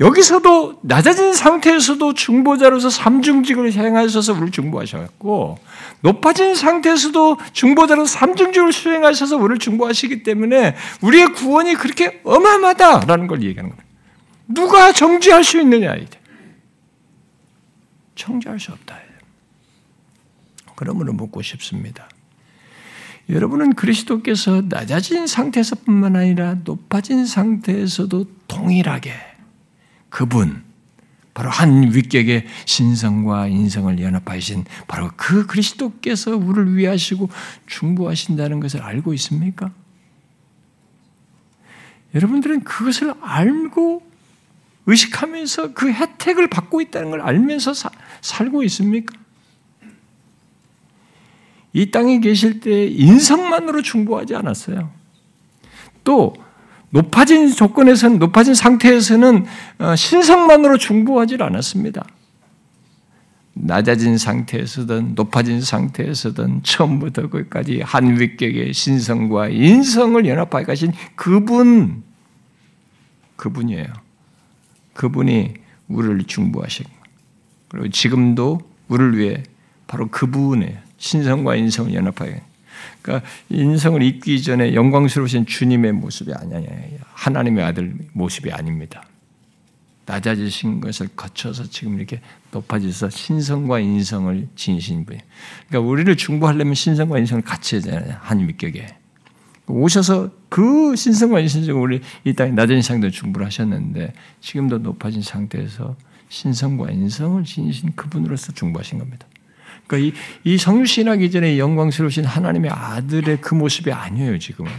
여기서도 0.00 0.80
낮아진 0.82 1.34
상태에서도 1.34 2.14
중보자로서 2.14 2.88
삼중직을 2.88 3.72
행하셔서 3.74 4.32
우리를 4.32 4.50
중보하셨고 4.50 5.58
높아진 6.00 6.54
상태에서도 6.54 7.36
중보자로서 7.52 8.10
삼중직을 8.10 8.72
수행하셔서 8.72 9.36
우리를 9.36 9.58
중보하시기 9.58 10.22
때문에 10.22 10.74
우리의 11.02 11.34
구원이 11.34 11.74
그렇게 11.74 12.22
어마어마하다라는 12.24 13.26
걸 13.26 13.42
얘기하는 13.42 13.70
겁니다. 13.70 13.90
누가 14.48 14.90
정지할 14.90 15.44
수 15.44 15.60
있느냐 15.60 15.94
이제. 15.96 16.18
정지할 18.14 18.58
수 18.58 18.72
없다. 18.72 18.98
그러므로 20.76 21.12
묻고 21.12 21.42
싶습니다. 21.42 22.08
여러분은 23.30 23.74
그리스도께서 23.74 24.62
낮아진 24.68 25.26
상태에서뿐만 25.26 26.16
아니라 26.16 26.56
높아진 26.64 27.26
상태에서도 27.26 28.26
동일하게 28.48 29.14
그분 30.08 30.64
바로 31.32 31.48
한 31.48 31.94
위격의 31.94 32.46
신성과 32.66 33.46
인성을 33.46 34.00
연합하신 34.00 34.64
바로 34.88 35.10
그 35.16 35.46
그리스도께서 35.46 36.36
우리를 36.36 36.76
위하시고 36.76 37.30
중보하신다는 37.66 38.58
것을 38.58 38.82
알고 38.82 39.14
있습니까? 39.14 39.70
여러분들은 42.14 42.64
그것을 42.64 43.14
알고 43.20 44.02
의식하면서 44.86 45.72
그 45.74 45.92
혜택을 45.92 46.50
받고 46.50 46.80
있다는 46.80 47.10
걸 47.10 47.20
알면서 47.20 47.74
사, 47.74 47.90
살고 48.22 48.64
있습니까? 48.64 49.16
이 51.72 51.90
땅에 51.90 52.20
계실 52.20 52.60
때 52.60 52.86
인성만으로 52.86 53.82
중보하지 53.82 54.34
않았어요. 54.34 54.90
또 56.04 56.34
높아진 56.90 57.48
조건에서는 57.48 58.18
높아진 58.18 58.54
상태에서는 58.54 59.46
어, 59.78 59.96
신성만으로 59.96 60.76
중보하지 60.78 61.36
않았습니다. 61.40 62.04
낮아진 63.52 64.16
상태에서든 64.16 65.14
높아진 65.14 65.60
상태에서든 65.60 66.62
처음부터 66.62 67.28
끝까지 67.28 67.82
한 67.82 68.18
위격의 68.18 68.72
신성과 68.72 69.48
인성을 69.48 70.24
연합하여 70.26 70.64
가신 70.64 70.92
그분 71.14 72.02
그분이에요. 73.36 73.86
그분이 74.94 75.54
우리를 75.88 76.24
중보하신 76.24 76.86
그리고 77.68 77.88
지금도 77.88 78.60
우리를 78.88 79.18
위해 79.18 79.42
바로 79.86 80.08
그분의 80.08 80.78
신성과 81.00 81.56
인성을 81.56 81.92
연합하여 81.92 82.36
그러니까 83.02 83.28
인성을 83.48 84.00
잊기 84.02 84.42
전에 84.42 84.74
영광스러우신 84.74 85.46
주님의 85.46 85.92
모습이 85.92 86.32
아니에요. 86.32 86.98
하나님의 87.14 87.64
아들 87.64 87.94
모습이 88.12 88.52
아닙니다. 88.52 89.02
낮아지신 90.06 90.80
것을 90.80 91.08
거쳐서 91.16 91.64
지금 91.70 91.96
이렇게 91.96 92.20
높아져서 92.52 93.10
신성과 93.10 93.80
인성을 93.80 94.48
지니신 94.56 95.06
분이에요. 95.06 95.22
그러니까 95.68 95.90
우리를 95.90 96.16
중보하려면 96.16 96.74
신성과 96.74 97.18
인성을 97.18 97.42
같이 97.42 97.76
해야 97.76 97.82
되잖아요. 97.82 98.16
한 98.20 98.46
위격에. 98.46 98.86
오셔서 99.68 100.30
그 100.48 100.96
신성과 100.96 101.40
인성을 101.40 101.72
우리 101.72 102.00
이 102.24 102.34
땅에 102.34 102.50
낮은 102.50 102.82
상태로 102.82 103.10
중보를 103.10 103.46
하셨는데 103.46 104.12
지금도 104.40 104.78
높아진 104.78 105.22
상태에서 105.22 105.96
신성과 106.28 106.90
인성을 106.90 107.42
지니신 107.44 107.92
그분으로서 107.94 108.52
중보하신 108.52 108.98
겁니다. 108.98 109.26
그러니까 109.86 109.98
이, 109.98 110.12
이 110.44 110.58
성유신학 110.58 111.22
이전에 111.22 111.58
영광스러우신 111.58 112.24
하나님의 112.24 112.70
아들의 112.70 113.40
그 113.40 113.54
모습이 113.54 113.92
아니에요, 113.92 114.38
지금은. 114.38 114.70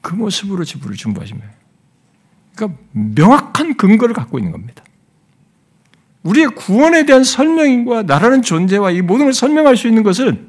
그 0.00 0.14
모습으로 0.14 0.64
지부를 0.64 0.96
중보하시면. 0.96 1.42
그러니까 2.54 2.80
명확한 2.92 3.76
근거를 3.76 4.14
갖고 4.14 4.38
있는 4.38 4.52
겁니다. 4.52 4.82
우리의 6.22 6.48
구원에 6.48 7.06
대한 7.06 7.24
설명과 7.24 8.02
나라는 8.02 8.42
존재와 8.42 8.90
이 8.90 9.02
모든 9.02 9.26
걸 9.26 9.32
설명할 9.32 9.76
수 9.76 9.86
있는 9.86 10.02
것은 10.02 10.48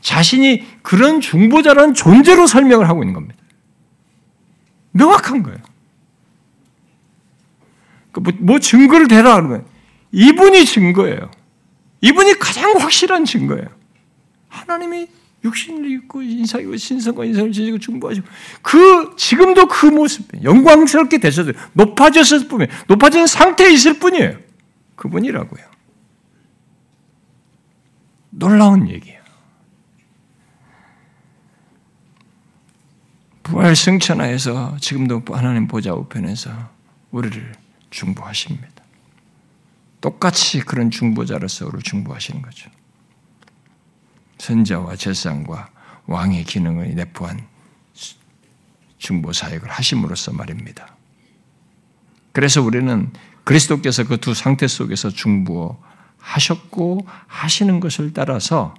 자신이 0.00 0.66
그런 0.82 1.20
중보자라는 1.20 1.94
존재로 1.94 2.46
설명을 2.46 2.88
하고 2.88 3.02
있는 3.02 3.14
겁니다. 3.14 3.36
명확한 4.92 5.42
거예요. 5.42 5.58
그 8.14 8.20
뭐, 8.20 8.32
뭐 8.38 8.58
증거를 8.58 9.08
대라 9.08 9.34
하는 9.34 9.64
이분이 10.12 10.64
증거예요. 10.64 11.30
이분이 12.00 12.38
가장 12.38 12.76
확실한 12.78 13.24
증거예요. 13.24 13.66
하나님이 14.48 15.08
육신을 15.44 15.90
입고 15.90 16.22
인사이고 16.22 16.76
신성과 16.76 17.24
인성을 17.26 17.52
지니고 17.52 17.78
중보하시고 17.78 18.26
그 18.62 19.14
지금도 19.16 19.66
그 19.66 19.86
모습 19.86 20.26
영광스럽게 20.42 21.18
되셔도 21.18 21.52
높아졌을 21.74 22.48
뿐이에요. 22.48 22.70
높아진 22.86 23.26
상태에 23.26 23.70
있을 23.72 23.98
뿐이에요. 23.98 24.38
그분이라고요. 24.96 25.64
놀라운 28.30 28.88
얘기예요. 28.88 29.22
부활 33.42 33.76
승천하에서 33.76 34.76
지금도 34.80 35.22
하나님 35.30 35.66
보좌 35.66 35.92
우편에서 35.92 36.50
우리를 37.10 37.63
중보하십니다. 37.94 38.82
똑같이 40.00 40.60
그런 40.60 40.90
중보자로서 40.90 41.66
우리를 41.66 41.82
중보하시는 41.82 42.42
거죠. 42.42 42.70
선자와 44.38 44.96
제사장과 44.96 45.70
왕의 46.06 46.44
기능을 46.44 46.94
내포한 46.96 47.46
중보 48.98 49.32
사역을 49.32 49.70
하심으로써 49.70 50.32
말입니다. 50.32 50.96
그래서 52.32 52.60
우리는 52.62 53.12
그리스도께서 53.44 54.04
그 54.04 54.16
두 54.16 54.34
상태 54.34 54.66
속에서 54.66 55.10
중보하셨고 55.10 57.06
하시는 57.28 57.80
것을 57.80 58.12
따라서 58.12 58.74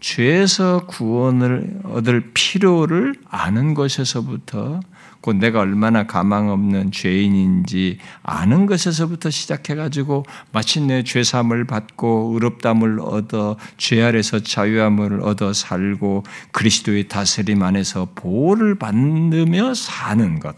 죄에서 0.00 0.86
구원을 0.86 1.80
얻을 1.84 2.32
필요를 2.32 3.14
아는 3.28 3.74
것에서부터 3.74 4.80
곧 5.20 5.36
내가 5.36 5.60
얼마나 5.60 6.06
가망 6.06 6.48
없는 6.48 6.92
죄인인지 6.92 7.98
아는 8.22 8.64
것에서부터 8.64 9.28
시작해 9.28 9.74
가지고 9.74 10.24
마침내 10.52 11.04
죄 11.04 11.22
삼을 11.22 11.66
받고 11.66 12.30
의롭담을 12.34 13.00
얻어 13.00 13.56
죄 13.76 14.02
아래서 14.02 14.40
자유함을 14.40 15.20
얻어 15.20 15.52
살고 15.52 16.24
그리스도의 16.52 17.08
다스림 17.08 17.62
안에서 17.62 18.08
보호를 18.14 18.76
받으며 18.76 19.74
사는 19.74 20.40
것. 20.40 20.56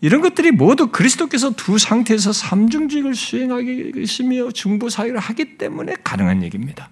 이런 0.00 0.20
것들이 0.20 0.50
모두 0.50 0.88
그리스도께서 0.88 1.52
두 1.52 1.78
상태에서 1.78 2.32
삼중직을 2.32 3.14
수행하기 3.14 3.92
계시며 3.92 4.50
중보 4.50 4.88
사역을 4.88 5.20
하기 5.20 5.58
때문에 5.58 5.94
가능한 6.02 6.42
얘기입니다. 6.42 6.90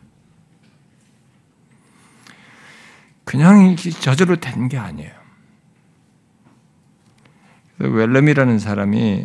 그냥 3.30 3.76
저절로 3.76 4.34
된 4.40 4.66
게 4.68 4.76
아니에요. 4.76 5.12
웰럼이라는 7.78 8.58
사람이 8.58 9.24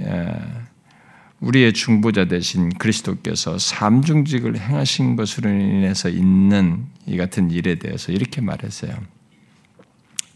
우리의 1.40 1.74
중보자 1.74 2.26
대신 2.26 2.70
그리스도께서 2.70 3.58
삼중직을 3.58 4.60
행하신 4.60 5.16
것으로 5.16 5.50
인해서 5.50 6.10
있는 6.10 6.86
이 7.08 7.18
같은 7.18 7.50
일에 7.50 7.80
대해서 7.80 8.12
이렇게 8.12 8.42
말했어요. 8.42 8.94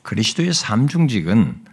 그리스도의 0.02 0.52
삼중직은 0.52 1.64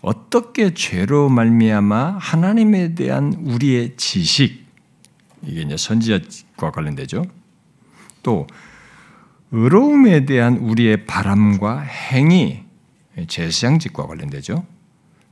어떻게 0.00 0.74
죄로 0.74 1.28
말미암아 1.28 2.18
하나님에 2.18 2.96
대한 2.96 3.34
우리의 3.34 3.96
지식 3.96 4.66
이게 5.46 5.60
이제 5.60 5.76
선지자과 5.76 6.72
관련되죠. 6.72 7.24
또 8.24 8.48
의로움에 9.52 10.26
대한 10.26 10.56
우리의 10.56 11.06
바람과 11.06 11.80
행위 11.80 12.64
제사장직과 13.26 14.06
관련되죠. 14.06 14.64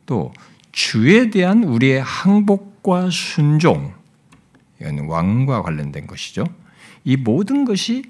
또 0.06 0.32
주에 0.72 1.30
대한 1.30 1.64
우리의 1.64 2.02
항복과 2.02 3.10
순종 3.10 3.92
이건 4.80 5.06
왕과 5.06 5.62
관련된 5.62 6.06
것이죠. 6.06 6.44
이 7.04 7.16
모든 7.16 7.64
것이 7.64 8.04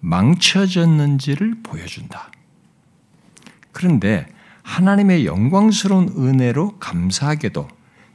망쳐졌는지를 0.00 1.62
보여준다. 1.62 2.30
그런데 3.72 4.26
하나님의 4.62 5.26
영광스러운 5.26 6.14
은혜로 6.16 6.78
감사하게도 6.78 7.68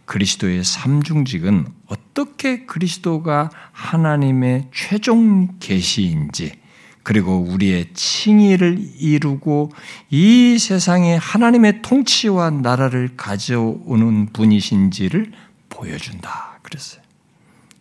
그리스도의 0.06 0.64
삼중직은 0.64 1.68
어떻게 1.88 2.66
그리스도가 2.66 3.50
하나님의 3.72 4.70
최종 4.74 5.60
계시인지 5.60 6.60
그리고 7.04 7.40
우리의 7.40 7.94
칭의를 7.94 8.78
이루고 9.00 9.72
이 10.10 10.58
세상에 10.60 11.16
하나님의 11.16 11.82
통치와 11.82 12.50
나라를 12.52 13.12
가져오는 13.16 14.28
분이신지를 14.34 15.32
보여준다. 15.70 16.60
그랬어요. 16.62 17.02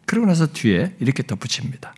그러고 0.06 0.26
나서 0.26 0.46
뒤에 0.46 0.94
이렇게 1.00 1.22
덧붙입니다. 1.22 1.94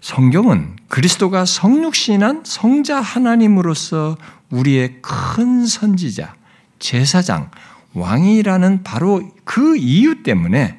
성경은 0.00 0.76
그리스도가 0.88 1.44
성육신한 1.44 2.42
성자 2.44 3.00
하나님으로서 3.00 4.16
우리의 4.50 5.00
큰 5.02 5.66
선지자, 5.66 6.34
제사장, 6.78 7.50
왕이라는 7.94 8.82
바로 8.84 9.30
그 9.44 9.76
이유 9.76 10.22
때문에 10.22 10.78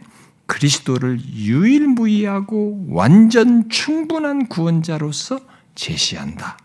그리스도를 0.50 1.20
유일무이하고 1.22 2.88
완전 2.90 3.70
충분한 3.70 4.48
구원자로서 4.48 5.40
제시한다. 5.76 6.58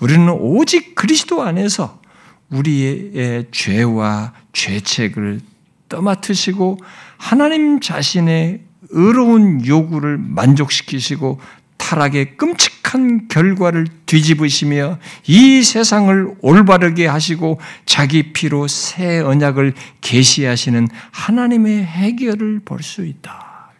우리는 0.00 0.28
오직 0.28 0.96
그리스도 0.96 1.42
안에서 1.42 2.02
우리의 2.50 3.46
죄와 3.52 4.34
죄책을 4.52 5.40
떠맡으시고 5.88 6.78
하나님 7.16 7.80
자신의 7.80 8.64
의로운 8.90 9.64
요구를 9.64 10.18
만족시키시고 10.18 11.38
타락의 11.82 12.36
끔찍한 12.36 13.26
결과를 13.26 13.88
뒤집으시며 14.06 14.98
이 15.26 15.62
세상을 15.64 16.36
올바르게 16.40 17.06
하시고 17.08 17.60
자기 17.86 18.32
피로 18.32 18.68
새 18.68 19.18
언약을 19.18 19.74
계시하시는 20.00 20.86
하나님의 21.10 21.84
해결을 21.84 22.60
볼 22.64 22.82
수 22.82 23.04
있다. 23.04 23.72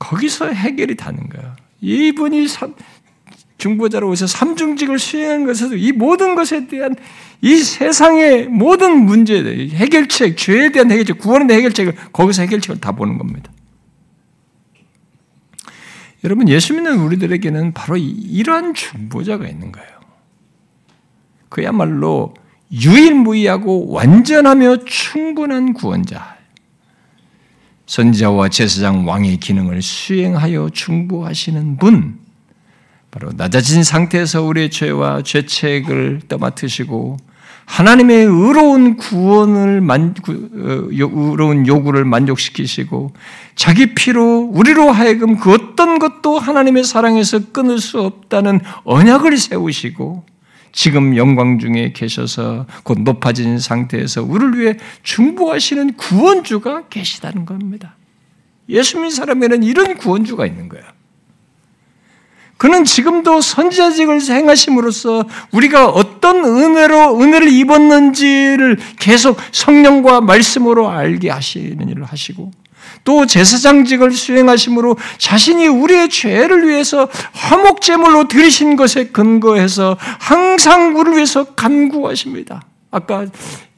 거기서 0.00 0.48
해결이 0.48 0.96
다는 0.96 1.28
거야. 1.28 1.54
이분이 1.80 2.46
중보자로 3.58 4.08
오셔 4.08 4.26
삼중직을 4.26 4.98
수행한 4.98 5.46
것에도 5.46 5.76
이 5.76 5.92
모든 5.92 6.34
것에 6.34 6.66
대한 6.66 6.96
이 7.42 7.56
세상의 7.56 8.46
모든 8.48 9.04
문제에 9.04 9.68
해결책, 9.68 10.36
죄에 10.36 10.72
대한 10.72 10.90
해결책, 10.90 11.18
구원에 11.18 11.46
대한 11.46 11.60
해결책을 11.60 11.94
거기서 12.12 12.42
해결책을 12.42 12.80
다 12.80 12.92
보는 12.92 13.18
겁니다. 13.18 13.52
여러분 16.24 16.48
예수 16.48 16.74
믿는 16.74 17.00
우리들에게는 17.00 17.72
바로 17.72 17.96
이러한 17.96 18.74
중보자가 18.74 19.48
있는 19.48 19.72
거예요. 19.72 19.88
그야말로 21.48 22.34
유일무이하고 22.72 23.90
완전하며 23.90 24.84
충분한 24.84 25.72
구원자. 25.72 26.38
선지자와 27.86 28.50
제사장 28.50 29.08
왕의 29.08 29.38
기능을 29.38 29.82
수행하여 29.82 30.70
중보하시는 30.72 31.76
분. 31.78 32.20
바로 33.10 33.32
낮아진 33.34 33.82
상태에서 33.82 34.42
우리의 34.42 34.70
죄와 34.70 35.22
죄책을 35.22 36.22
떠맡으시고 36.28 37.16
하나님의 37.70 38.24
의로운 38.26 38.96
구원을 38.96 39.80
만, 39.80 40.12
어, 40.28 40.32
의로운 40.90 41.68
요구를 41.68 42.04
만족시키시고 42.04 43.12
자기 43.54 43.94
피로 43.94 44.50
우리로 44.52 44.90
하여금 44.90 45.36
그 45.36 45.52
어떤 45.52 46.00
것도 46.00 46.40
하나님의 46.40 46.82
사랑에서 46.82 47.52
끊을 47.52 47.78
수 47.78 48.00
없다는 48.00 48.60
언약을 48.82 49.38
세우시고 49.38 50.24
지금 50.72 51.16
영광 51.16 51.60
중에 51.60 51.92
계셔서 51.92 52.66
곧 52.82 53.02
높아진 53.02 53.60
상태에서 53.60 54.24
우리를 54.24 54.58
위해 54.58 54.76
중보하시는 55.04 55.94
구원주가 55.94 56.88
계시다는 56.88 57.46
겁니다. 57.46 57.94
예수 58.68 58.96
믿는 58.96 59.10
사람에는 59.10 59.62
이런 59.62 59.96
구원주가 59.96 60.44
있는 60.44 60.68
거예요. 60.68 60.84
그는 62.60 62.84
지금도 62.84 63.40
선지자직을 63.40 64.20
행하심으로써 64.20 65.24
우리가 65.50 65.88
어떤 65.88 66.44
은혜로 66.44 67.18
은혜를 67.18 67.48
입었는지를 67.48 68.76
계속 68.98 69.38
성령과 69.50 70.20
말씀으로 70.20 70.90
알게 70.90 71.30
하시는 71.30 71.88
일을 71.88 72.04
하시고 72.04 72.50
또 73.04 73.24
제사장직을 73.24 74.10
수행하심으로 74.10 74.98
자신이 75.16 75.68
우리의 75.68 76.10
죄를 76.10 76.68
위해서 76.68 77.08
화목제물로 77.32 78.28
드리신 78.28 78.76
것에 78.76 79.06
근거해서 79.06 79.96
항상 80.18 80.94
우리를 80.98 81.16
위해서 81.16 81.44
간구하십니다. 81.44 82.60
아까 82.90 83.24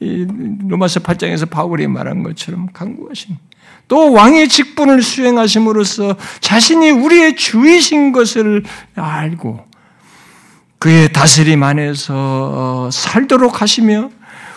로마서 0.01 0.99
8장에서 0.99 1.49
바울이 1.49 1.87
말한 1.87 2.21
것처럼 2.23 2.67
간구하십니다. 2.73 3.41
또 3.87 4.11
왕의 4.11 4.47
직분을 4.49 5.01
수행하심으로써 5.01 6.15
자신이 6.39 6.91
우리의 6.91 7.35
주이신 7.35 8.11
것을 8.11 8.63
알고 8.95 9.65
그의 10.79 11.13
다스림 11.13 11.63
안에서 11.63 12.89
살도록 12.91 13.61
하시며 13.61 14.09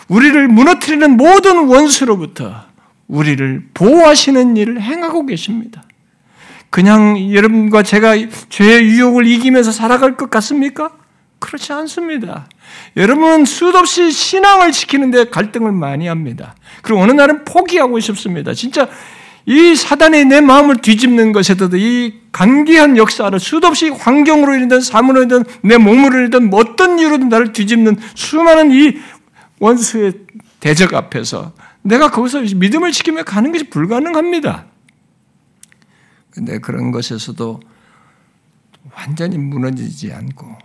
우리를 0.07 0.47
무너뜨리는 0.47 1.17
모든 1.17 1.67
원수로부터 1.67 2.65
우리를 3.07 3.69
보호하시는 3.73 4.57
일을 4.57 4.81
행하고 4.81 5.25
계십니다. 5.25 5.83
그냥 6.69 7.33
여러분과 7.33 7.83
제가 7.83 8.15
죄의 8.49 8.83
유혹을 8.83 9.25
이기면서 9.25 9.71
살아갈 9.71 10.17
것 10.17 10.29
같습니까? 10.29 10.91
그렇지 11.39 11.71
않습니다. 11.71 12.47
여러분은 12.97 13.45
수없이 13.45 14.11
신앙을 14.11 14.71
지키는데 14.71 15.29
갈등을 15.29 15.71
많이 15.71 16.07
합니다. 16.07 16.55
그리고 16.81 17.01
어느 17.01 17.11
날은 17.11 17.45
포기하고 17.45 17.99
싶습니다. 17.99 18.53
진짜 18.53 18.89
이 19.49 19.77
사단이 19.77 20.25
내 20.25 20.41
마음을 20.41 20.81
뒤집는 20.81 21.31
것에도 21.31 21.69
이 21.77 22.19
간기한 22.33 22.97
역사를 22.97 23.39
수없이 23.39 23.87
환경으로 23.87 24.55
인든 24.55 24.81
사물로 24.81 25.21
인든 25.23 25.45
내 25.63 25.77
몸으로 25.77 26.25
인든 26.25 26.53
어떤 26.53 26.99
이유로든 26.99 27.29
나를 27.29 27.53
뒤집는 27.53 27.95
수많은 28.13 28.71
이 28.71 28.97
원수의 29.59 30.13
대적 30.59 30.93
앞에서 30.93 31.53
내가 31.81 32.11
거기서 32.11 32.41
믿음을 32.57 32.91
지키며 32.91 33.23
가는 33.23 33.53
것이 33.53 33.69
불가능합니다. 33.69 34.65
근데 36.31 36.59
그런 36.59 36.91
것에서도 36.91 37.61
완전히 38.93 39.37
무너지지 39.37 40.11
않고 40.11 40.57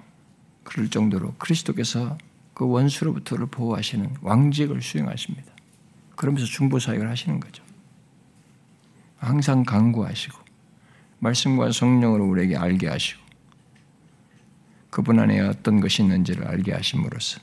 그럴 0.65 0.91
정도로 0.91 1.35
그리스도께서 1.39 2.19
그 2.53 2.67
원수로부터를 2.67 3.47
보호하시는 3.47 4.17
왕직을 4.23 4.83
수행하십니다. 4.83 5.53
그러면서 6.17 6.47
중보 6.47 6.81
사역을 6.81 7.09
하시는 7.09 7.39
거죠. 7.39 7.63
항상 9.23 9.63
강구하시고 9.63 10.39
말씀과 11.21 11.71
성령으로 11.71 12.27
우리에게 12.27 12.57
알게 12.57 12.89
하시고 12.89 13.23
그분 14.91 15.21
안에 15.21 15.41
어떤 15.41 15.81
것이 15.81 16.03
있는지를 16.03 16.47
알게 16.47 16.73
하심으로써 16.73 17.41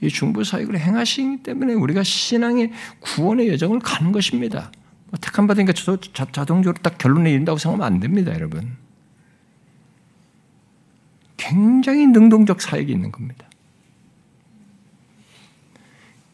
이 0.00 0.08
중보 0.08 0.42
사역을 0.42 0.78
행하시기 0.78 1.42
때문에 1.44 1.74
우리가 1.74 2.02
신앙의 2.02 2.72
구원의 3.00 3.48
여정을 3.48 3.78
가는 3.78 4.12
것입니다. 4.12 4.70
뭐 5.06 5.18
택함 5.20 5.46
받으니까 5.46 5.72
저도 5.72 6.12
자동적으로 6.12 6.74
딱 6.82 6.98
결론에 6.98 7.30
이른다고 7.30 7.58
생각하면 7.58 7.86
안 7.86 8.00
됩니다, 8.00 8.34
여러분. 8.34 8.76
굉장히 11.36 12.06
능동적 12.06 12.60
사역이 12.60 12.92
있는 12.92 13.12
겁니다. 13.12 13.43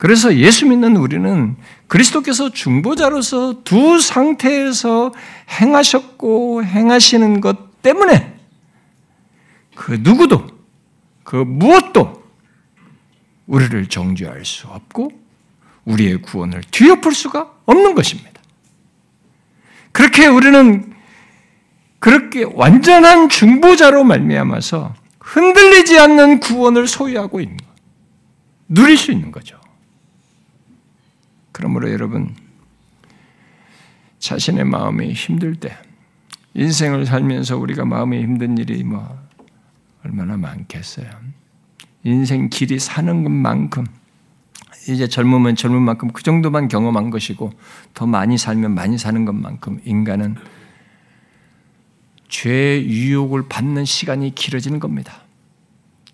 그래서 0.01 0.35
예수 0.35 0.65
믿는 0.65 0.97
우리는 0.97 1.57
그리스도께서 1.87 2.49
중보자로서 2.49 3.63
두 3.65 4.01
상태에서 4.01 5.13
행하셨고 5.61 6.65
행하시는 6.65 7.43
것 7.43 7.83
때문에 7.83 8.35
그 9.75 9.99
누구도 10.01 10.47
그 11.23 11.37
무엇도 11.37 12.25
우리를 13.47 13.91
정죄할 13.91 14.47
수 14.47 14.69
없고 14.69 15.13
우리의 15.85 16.23
구원을 16.23 16.63
뒤엎을 16.71 17.13
수가 17.13 17.53
없는 17.67 17.95
것입니다. 17.95 18.41
그렇게 19.93 20.29
우리는 20.29 20.95
그렇게 21.99 22.47
완전한 22.55 23.29
중보자로 23.29 24.05
말미암아서 24.05 24.95
흔들리지 25.21 25.99
않는 25.99 26.41
구원을 26.41 26.89
소유하고 26.89 27.43
있는 27.43 27.59
것, 27.59 27.67
누릴 28.67 28.97
수 28.97 29.13
있는 29.13 29.31
거죠. 29.31 29.60
그러므로 31.53 31.91
여러분, 31.93 32.35
자신의 34.19 34.65
마음이 34.65 35.13
힘들 35.13 35.57
때, 35.57 35.77
인생을 36.55 37.07
살면서 37.07 37.57
우리가 37.57 37.85
마음이 37.85 38.21
힘든 38.23 38.59
일이 38.59 38.83
뭐, 38.85 39.19
얼마나 40.05 40.37
많겠어요. 40.37 41.09
인생 42.05 42.49
길이 42.49 42.79
사는 42.79 43.23
것만큼, 43.23 43.87
이제 44.89 45.07
젊으면 45.07 45.57
젊은 45.57 45.83
만큼 45.83 46.11
그 46.13 46.23
정도만 46.23 46.69
경험한 46.69 47.11
것이고, 47.11 47.53
더 47.95 48.07
많이 48.07 48.39
살면 48.39 48.75
많이 48.75 48.99
사는 48.99 49.25
것만큼 49.25 49.81
인간은 49.85 50.37
죄의 52.29 52.89
유혹을 52.89 53.49
받는 53.49 53.85
시간이 53.85 54.35
길어지는 54.35 54.81
겁니다. 54.81 55.23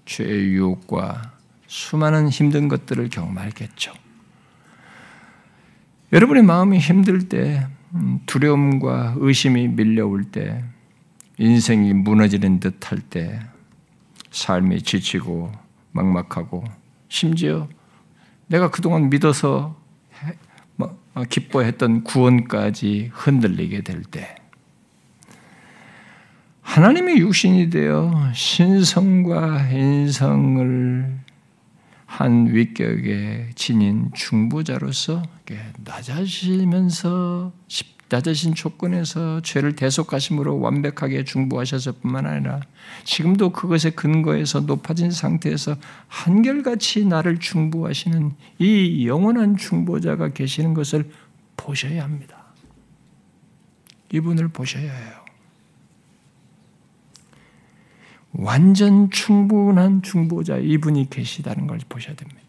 죄의 0.06 0.46
유혹과 0.48 1.32
수많은 1.66 2.28
힘든 2.28 2.68
것들을 2.68 3.08
경험하겠죠. 3.10 3.92
여러분의 6.12 6.44
마음이 6.44 6.78
힘들 6.78 7.28
때, 7.28 7.66
음, 7.94 8.20
두려움과 8.26 9.14
의심이 9.18 9.68
밀려올 9.68 10.24
때, 10.24 10.62
인생이 11.38 11.92
무너지는 11.94 12.60
듯 12.60 12.92
할 12.92 13.00
때, 13.00 13.40
삶이 14.30 14.82
지치고 14.82 15.50
막막하고, 15.92 16.64
심지어 17.08 17.68
내가 18.46 18.70
그동안 18.70 19.10
믿어서 19.10 19.76
뭐, 20.76 20.96
어, 21.14 21.24
기뻐했던 21.24 22.04
구원까지 22.04 23.10
흔들리게 23.12 23.80
될 23.82 24.02
때, 24.04 24.36
하나님의 26.62 27.18
육신이 27.18 27.70
되어 27.70 28.30
신성과 28.34 29.70
인성을 29.70 31.18
한 32.06 32.46
위격에 32.54 33.50
지닌 33.54 34.10
중보자로서 34.14 35.22
낮아지면서 35.78 37.52
낮아진 38.08 38.54
조건에서 38.54 39.40
죄를 39.42 39.74
대속하심으로 39.74 40.60
완벽하게 40.60 41.24
중보하셨을 41.24 41.92
뿐만 42.00 42.26
아니라 42.26 42.60
지금도 43.04 43.50
그것에 43.50 43.90
근거해서 43.90 44.60
높아진 44.60 45.10
상태에서 45.10 45.76
한결같이 46.06 47.04
나를 47.04 47.40
중보하시는 47.40 48.32
이 48.58 49.06
영원한 49.08 49.56
중보자가 49.56 50.32
계시는 50.32 50.74
것을 50.74 51.10
보셔야 51.56 52.04
합니다. 52.04 52.44
이분을 54.12 54.48
보셔야 54.48 54.92
해요. 54.92 55.26
완전 58.32 59.10
충분한 59.10 60.02
중보자 60.02 60.58
이분이 60.58 61.10
계시다는 61.10 61.66
걸 61.66 61.78
보셔야 61.88 62.14
됩니다. 62.14 62.45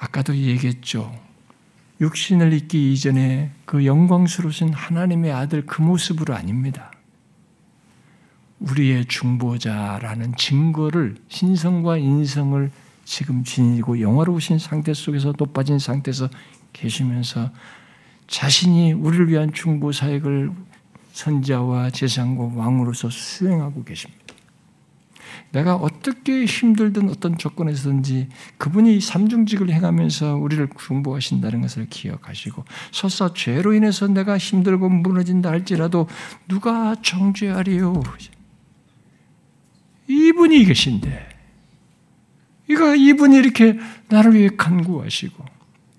아까도 0.00 0.34
얘기했죠. 0.34 1.14
육신을 2.00 2.54
입기 2.54 2.92
이전에 2.92 3.50
그 3.66 3.84
영광스러우신 3.84 4.72
하나님의 4.72 5.30
아들 5.30 5.66
그 5.66 5.82
모습으로 5.82 6.34
아닙니다. 6.34 6.90
우리의 8.60 9.04
중보자라는 9.06 10.36
증거를 10.36 11.16
신성과 11.28 11.98
인성을 11.98 12.70
지금 13.04 13.44
지니고 13.44 14.00
영화로우신 14.00 14.58
상태 14.58 14.94
속에서 14.94 15.34
높아진 15.36 15.78
상태에서 15.78 16.28
계시면서 16.72 17.50
자신이 18.26 18.92
우리를 18.92 19.28
위한 19.28 19.52
중보 19.52 19.92
사역을 19.92 20.50
선자와 21.12 21.90
제사장과 21.90 22.58
왕으로서 22.58 23.10
수행하고 23.10 23.84
계십니다. 23.84 24.19
내가 25.52 25.74
어떻게 25.74 26.44
힘들든 26.44 27.08
어떤 27.10 27.36
조건에서든지 27.36 28.28
그분이 28.58 29.00
삼중직을 29.00 29.70
행하면서 29.70 30.36
우리를 30.36 30.68
중보하신다는 30.78 31.62
것을 31.62 31.86
기억하시고 31.88 32.64
설사 32.92 33.32
죄로 33.34 33.72
인해서 33.72 34.06
내가 34.06 34.38
힘들고 34.38 34.88
무너진다 34.88 35.50
할지라도 35.50 36.08
누가 36.48 36.94
정죄하리요? 37.02 38.02
이분이 40.08 40.64
계신데 40.64 41.28
이거 42.68 42.94
이분이 42.94 43.36
이렇게 43.36 43.78
나를 44.08 44.34
위해 44.34 44.48
간구하시고 44.56 45.44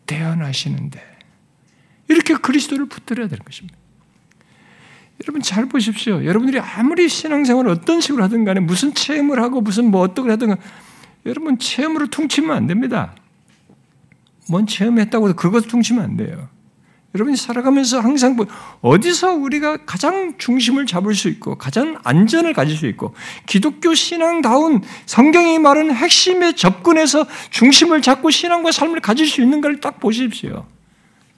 대안하시는데 0.05 1.01
이렇게 2.07 2.33
그리스도를 2.35 2.87
붙들어야 2.87 3.27
되는 3.27 3.43
것입니다. 3.43 3.80
여러분 5.23 5.41
잘 5.41 5.67
보십시오. 5.67 6.25
여러분들이 6.25 6.59
아무리 6.59 7.07
신앙생활을 7.07 7.69
어떤 7.69 8.01
식으로 8.01 8.23
하든 8.23 8.43
간에 8.43 8.59
무슨 8.59 8.93
체험을 8.93 9.41
하고 9.41 9.61
무슨 9.61 9.91
뭐 9.91 10.01
어떻게 10.01 10.29
하든 10.29 10.55
여러분 11.27 11.59
체험으로 11.59 12.07
퉁치면 12.07 12.55
안 12.55 12.67
됩니다. 12.67 13.13
뭔 14.49 14.65
체험했다고 14.65 15.27
해서 15.27 15.35
그것 15.35 15.67
퉁치면 15.67 16.03
안 16.03 16.17
돼요. 16.17 16.49
여러분이 17.13 17.35
살아가면서 17.35 17.99
항상 17.99 18.35
뭐 18.35 18.47
어디서 18.81 19.33
우리가 19.33 19.85
가장 19.85 20.37
중심을 20.37 20.85
잡을 20.85 21.13
수 21.13 21.27
있고 21.27 21.57
가장 21.57 21.99
안전을 22.03 22.53
가질 22.53 22.77
수 22.77 22.87
있고 22.87 23.13
기독교 23.45 23.93
신앙다운 23.93 24.81
성경이 25.05 25.59
말하는 25.59 25.93
핵심의 25.93 26.55
접근에서 26.55 27.27
중심을 27.49 28.01
잡고 28.01 28.31
신앙과 28.31 28.71
삶을 28.71 29.01
가질 29.01 29.27
수 29.27 29.41
있는가를 29.41 29.81
딱 29.81 29.99
보십시오. 29.99 30.65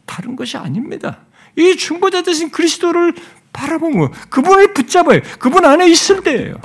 다른 0.06 0.36
것이 0.36 0.58
아닙니다. 0.58 1.22
이 1.58 1.76
중보자 1.76 2.22
대신 2.22 2.52
그리스도를 2.52 3.16
바라보고 3.54 4.12
그분을 4.30 4.74
붙잡아요. 4.74 5.22
그분 5.40 5.64
안에 5.64 5.88
있을 5.88 6.24
때예요. 6.24 6.56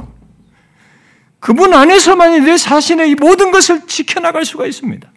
그분 1.39 1.73
안에서만이 1.73 2.41
내 2.41 2.57
자신의 2.57 3.11
이 3.11 3.15
모든 3.15 3.53
것을 3.53 3.87
지켜나갈 3.87 4.45
수가 4.45 4.67
있습니다. 4.67 5.13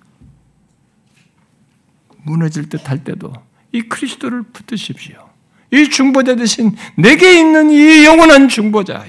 무너질 2.23 2.69
듯 2.69 2.87
할 2.87 3.03
때도 3.03 3.33
이 3.71 3.81
그리스도를 3.81 4.43
붙드십시오. 4.43 5.29
이 5.71 5.89
중보자 5.89 6.35
대신 6.35 6.75
내게 6.95 7.39
있는 7.39 7.71
이 7.71 8.05
영원한 8.05 8.49
중보자. 8.49 9.05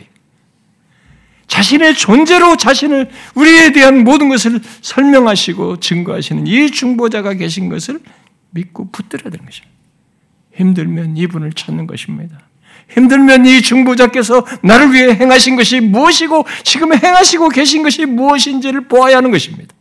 자신의 1.48 1.96
존재로 1.96 2.56
자신을 2.56 3.10
우리에 3.34 3.72
대한 3.72 4.04
모든 4.04 4.30
것을 4.30 4.60
설명하시고 4.80 5.80
증거하시는 5.80 6.46
이 6.46 6.70
중보자가 6.70 7.34
계신 7.34 7.68
것을 7.68 8.00
믿고 8.50 8.90
붙들어야 8.90 9.30
되는 9.30 9.44
것입니다. 9.44 9.72
힘들면 10.54 11.16
이분을 11.18 11.52
찾는 11.52 11.86
것입니다. 11.86 12.38
힘들면 12.90 13.46
이 13.46 13.62
중보자께서 13.62 14.44
나를 14.62 14.92
위해 14.92 15.14
행하신 15.14 15.56
것이 15.56 15.80
무엇이고 15.80 16.44
지금 16.62 16.92
행하시고 16.94 17.48
계신 17.48 17.82
것이 17.82 18.04
무엇인지를 18.06 18.88
보아야 18.88 19.18
하는 19.18 19.30
것입니다. 19.30 19.74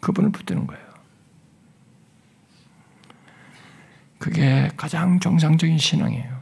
그분을 0.00 0.30
붙드는 0.30 0.66
거예요. 0.66 0.84
그게 4.18 4.70
가장 4.76 5.20
정상적인 5.20 5.78
신앙이에요. 5.78 6.34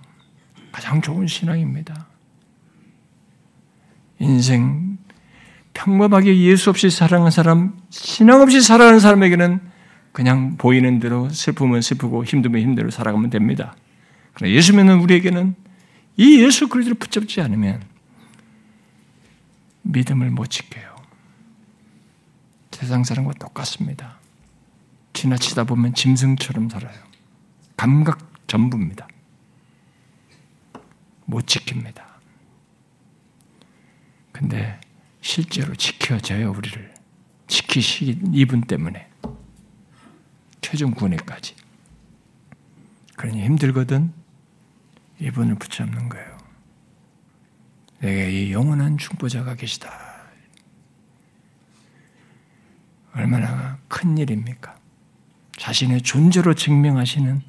가장 0.70 1.00
좋은 1.00 1.26
신앙입니다. 1.26 2.06
인생 4.18 4.98
평범하게 5.74 6.36
예수 6.42 6.70
없이 6.70 6.90
살아가는 6.90 7.30
사람, 7.30 7.76
신앙 7.90 8.40
없이 8.40 8.60
살아가는 8.60 9.00
사람에게는 9.00 9.60
그냥 10.12 10.56
보이는 10.58 11.00
대로 11.00 11.28
슬프면 11.30 11.80
슬프고 11.80 12.24
힘들면 12.24 12.60
힘대로 12.60 12.90
살아가면 12.90 13.30
됩니다. 13.30 13.74
예수 14.44 14.74
믿는 14.74 14.98
우리에게는 15.00 15.54
이 16.16 16.42
예수 16.42 16.68
그리스도를 16.68 16.98
붙잡지 16.98 17.40
않으면 17.40 17.82
믿음을 19.82 20.30
못 20.30 20.46
지켜요. 20.46 20.96
세상 22.70 23.04
사람과 23.04 23.32
똑같습니다. 23.34 24.18
지나치다 25.12 25.64
보면 25.64 25.94
짐승처럼 25.94 26.68
살아요. 26.68 26.98
감각 27.76 28.32
전부입니다. 28.46 29.06
못 31.26 31.46
지킵니다. 31.46 32.02
근데 34.32 34.80
실제로 35.20 35.74
지켜져요, 35.74 36.50
우리를. 36.50 36.92
지키시 37.46 38.20
이분 38.32 38.62
때문에. 38.62 39.08
최종 40.60 40.90
구원에까지. 40.92 41.54
그러니 43.16 43.44
힘들거든 43.44 44.12
이분을 45.22 45.54
붙잡는 45.54 46.08
거예요. 46.08 46.38
내게 48.00 48.30
이 48.32 48.52
영원한 48.52 48.98
중보자가 48.98 49.54
계시다. 49.54 49.90
얼마나 53.14 53.78
큰 53.88 54.18
일입니까? 54.18 54.76
자신의 55.56 56.02
존재로 56.02 56.54
증명하시는 56.54 57.42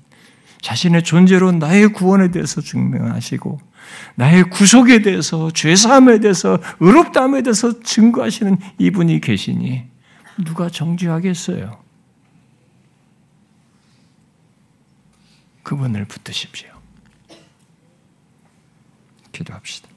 자신의 0.61 1.03
존재로 1.03 1.51
나의 1.53 1.87
구원에 1.89 2.29
대해서 2.31 2.61
증명하시고 2.61 3.59
나의 4.15 4.43
구속에 4.43 5.01
대해서 5.01 5.49
죄사함에 5.51 6.19
대해서 6.19 6.59
의롭다함에 6.79 7.41
대해서 7.41 7.81
증거하시는 7.81 8.57
이분이 8.77 9.19
계시니 9.19 9.85
누가 10.45 10.69
정죄하겠어요? 10.69 11.81
그분을 15.63 16.05
붙드십시오. 16.05 16.72
기도합시다. 19.33 19.92